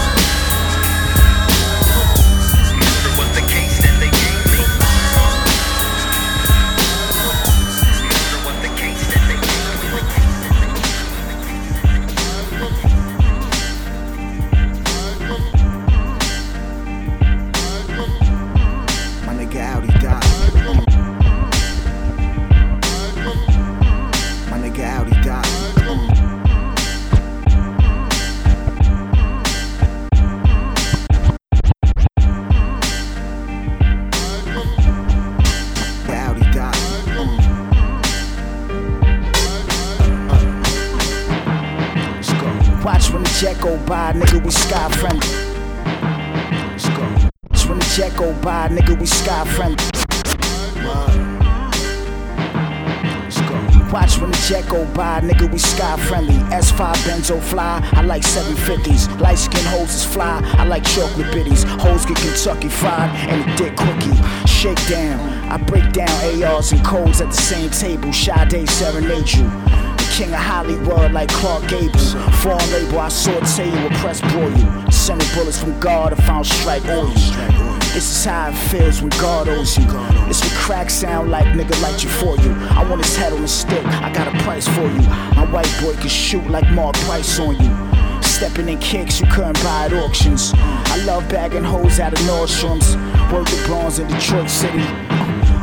[57.28, 59.20] S5 fly, I like 750s.
[59.20, 61.64] Light skin hoes is fly, I like chocolate bitties.
[61.80, 64.16] Hoes get Kentucky fried and a dick quickie.
[64.46, 65.20] Shake down,
[65.50, 66.08] I break down
[66.42, 68.12] ARs and codes at the same table.
[68.12, 69.44] Sade serenade you.
[69.44, 71.98] The king of Hollywood like Clark Gable.
[72.40, 74.90] Foreign label, I saute you, a press broil.
[74.90, 77.78] Sending bullets from God if I don't strike you.
[77.92, 79.84] This is how it feels when God owes you.
[80.28, 82.52] This what crack sound like, nigga, like you for you.
[82.76, 85.00] I want his head on a stick, I got a price for you.
[85.34, 88.22] My white boy can shoot like Mark Price on you.
[88.22, 90.52] Stepping in kicks you couldn't buy at auctions.
[90.54, 92.96] I love bagging hoes out of Nordstrom's.
[93.32, 94.84] Work the bronze in Detroit City.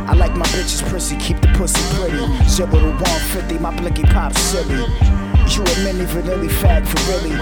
[0.10, 2.26] I like my bitches prissy, keep the pussy pretty.
[2.50, 4.74] Zero to 150, my blicky pop silly.
[5.54, 7.36] You a mini vanilla fag for really.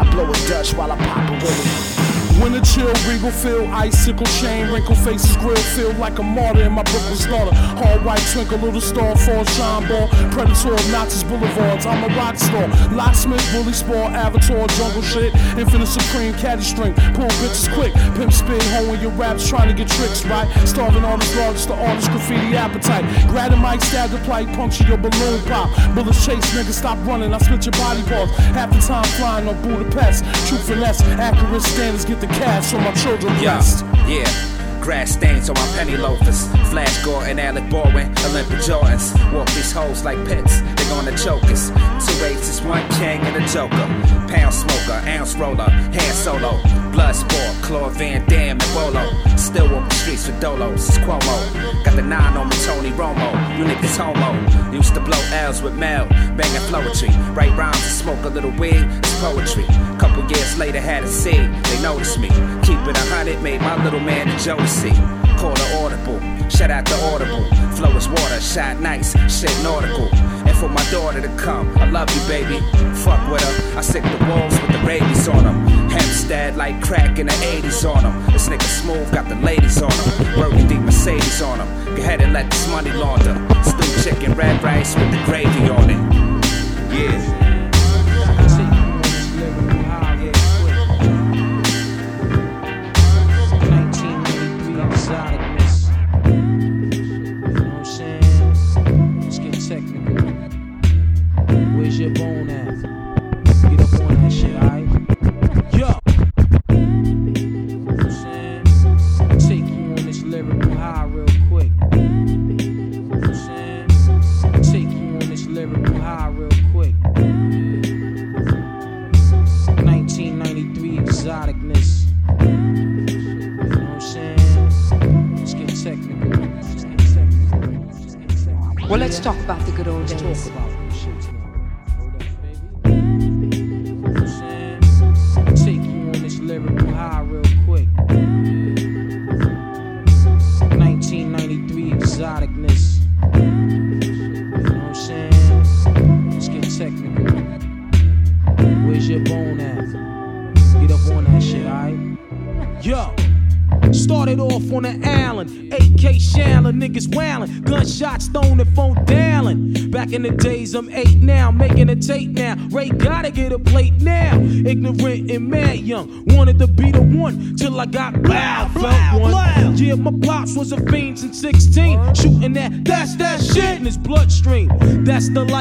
[0.00, 2.11] I blow a Dutch while I pop a willy.
[2.42, 6.72] When a chill regal feel, icicle chain, wrinkle faces grill feel like a martyr in
[6.72, 7.54] my Brooklyn starter.
[7.54, 11.86] Hard white twinkle, little star, fall, shine ball, predator, of Nazis, boulevards.
[11.86, 17.30] I'm a rock star, locksmith, bully sport, avatar, jungle shit, infinite supreme, caddy string, pull
[17.38, 20.50] bitches quick, pimp spit, hoeing your raps, trying to get tricks right.
[20.66, 23.04] Starving artists, largest, the artist, graffiti appetite.
[23.28, 24.18] Grab the mic, stab the
[24.56, 25.70] puncture your balloon pop.
[25.94, 28.32] Bullets chase, nigga, stop running, I split your body parts.
[28.58, 32.92] Half the time flying on Budapest, true finesse, accurate standards, get the cash so my
[32.92, 33.62] children Yeah,
[34.06, 34.52] yeah.
[34.80, 36.48] Grass stains on my penny loafers.
[36.70, 39.14] Flash Gordon, Alec Baldwin, Olympic Jordans.
[39.32, 41.70] Walk these hoes like pets, they gonna choke us.
[42.04, 43.86] Two aces, one king and a joker.
[44.26, 46.60] Pound smoker, ounce roller, Han Solo.
[46.90, 49.31] Blood sport, Claude Van Damme and Bolo.
[49.42, 51.84] Still walk the streets with Dolos, it's Cuomo.
[51.84, 53.58] Got the nine on me, Tony Romo.
[53.58, 54.72] You niggas homo.
[54.72, 57.10] Used to blow L's with Mel, banging flowetry.
[57.34, 59.64] Write rhymes and smoke a little weed, it's poetry.
[59.98, 62.28] Couple years later, had a seed, they noticed me.
[62.62, 65.21] Keep it a hundred, made my little man the Josie.
[65.42, 67.42] Call the audible, shout out the audible.
[67.74, 70.08] Flow is water, shot nice, shit nautical.
[70.46, 72.60] And for my daughter to come, I love you, baby.
[73.02, 75.66] Fuck with her, I sick the walls with the rabies on them.
[75.90, 78.32] Hempstead like crack in the 80s on them.
[78.32, 80.34] This nigga smooth, got the ladies on him.
[80.36, 81.96] Burgundy Mercedes on him.
[81.96, 83.34] Go ahead and let this money launder.
[83.64, 86.01] Stew chicken, red rice with the gravy on it.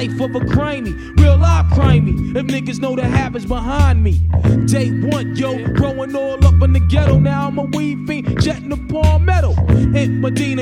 [0.02, 2.36] Life of a crimey, real life crimey.
[2.36, 4.20] If niggas know the habits behind me.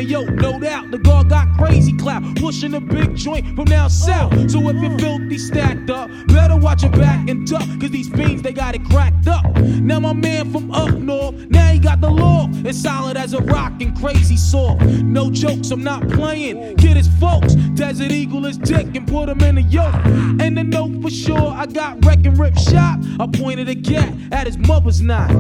[0.10, 4.34] Yo, no doubt, the guard got crazy clout, pushing a big joint from down south.
[4.50, 8.42] So if you're filthy stacked up, better watch your back and duck, cause these fiends,
[8.42, 9.46] they got it cracked up.
[9.58, 12.48] Now my man from up north, now he got the law.
[12.52, 14.76] It's solid as a rock and crazy saw.
[14.76, 16.78] No jokes, I'm not playing.
[16.78, 19.94] Kid his folks, Desert Eagle is dick and put him in a yoke.
[20.42, 23.00] And the note for sure, I got wreck and rip shot.
[23.20, 25.32] I pointed a gat at his mother's knot.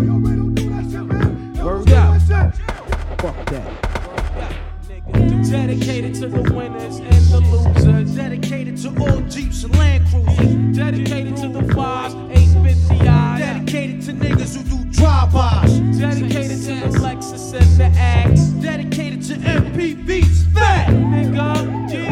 [1.59, 2.55] Word out.
[3.19, 3.88] Fuck that.
[5.49, 8.15] Dedicated to the winners and the losers.
[8.15, 10.77] Dedicated to all Jeeps and Land Cruisers.
[10.77, 13.39] Dedicated to the fives, 850i.
[13.39, 15.79] Dedicated to niggas who do drive-bys.
[15.99, 18.41] Dedicated to the Lexus and the Axe.
[18.61, 20.53] Dedicated to MPVs.
[20.53, 22.08] Fat nigga, yeah.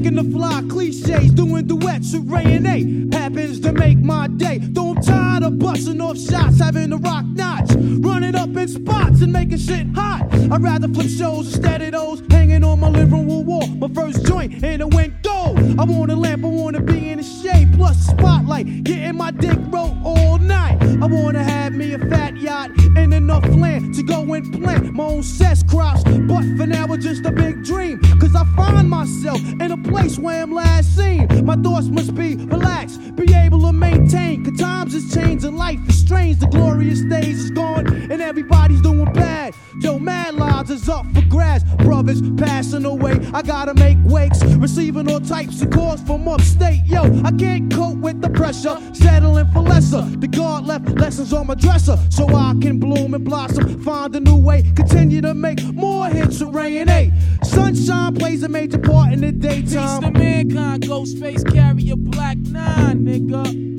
[0.00, 3.16] Kicking the fly cliches, doing duets with Ray and A.
[3.16, 4.58] Happens to make my day.
[4.58, 9.20] Though I'm tired of busting off shots, having to rock knots, running up in spots
[9.20, 10.22] and making shit hot.
[10.32, 13.66] I'd rather flip shows instead of those hanging on my living room wall.
[13.66, 15.58] My first joint and it went gold.
[15.78, 19.30] I want a lamp, I wanna be in the shade, plus a spotlight, getting my
[19.30, 20.82] dick wrote all night.
[20.82, 25.04] I wanna have me a fat yacht and enough land to go and plant my
[25.04, 26.02] own cess crops.
[26.04, 28.00] But for now, it's just a big dream.
[28.20, 31.28] Cause I find myself in a place where I'm last seen.
[31.44, 34.44] My thoughts must be relaxed, be able to maintain.
[34.44, 36.38] Cause times is changing, life is strange.
[36.38, 39.54] The glorious days is gone, and everybody's doing bad.
[39.80, 41.64] Yo, mad lives is up for grabs.
[41.84, 44.42] Brothers passing away, I gotta make wakes.
[44.44, 46.84] Receiving all types of calls from upstate.
[46.84, 50.02] Yo, I can't cope with the pressure, settling for lesser.
[50.02, 53.80] The guard left lessons on my dresser, so I can bloom and blossom.
[53.82, 57.12] Find a new way, continue to make more hits with Ray and A.
[57.44, 60.00] Sunshine plays a major part in the daytime.
[60.00, 63.70] Peace to mankind, ghost face, carry a black nine, nigga.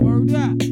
[0.00, 0.63] Word up.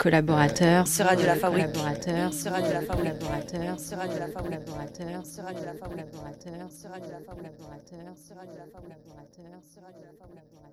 [0.00, 1.66] Collaborateurs, Ce Radio La Fabrique.
[1.66, 3.18] collaborateurs, Ce Radio La Fabrique.
[3.18, 4.64] collaborateurs, Ce Radio La Fabrique.
[4.64, 6.10] collaborateurs, Ce Radio La Fabrique.
[6.10, 7.60] collaborateurs, Ce Radio La Fabrique.
[7.60, 8.80] collaborateurs, Ce Radio La Fabrique.
[8.80, 10.70] collaborateurs, Ce Radio La Fabrique.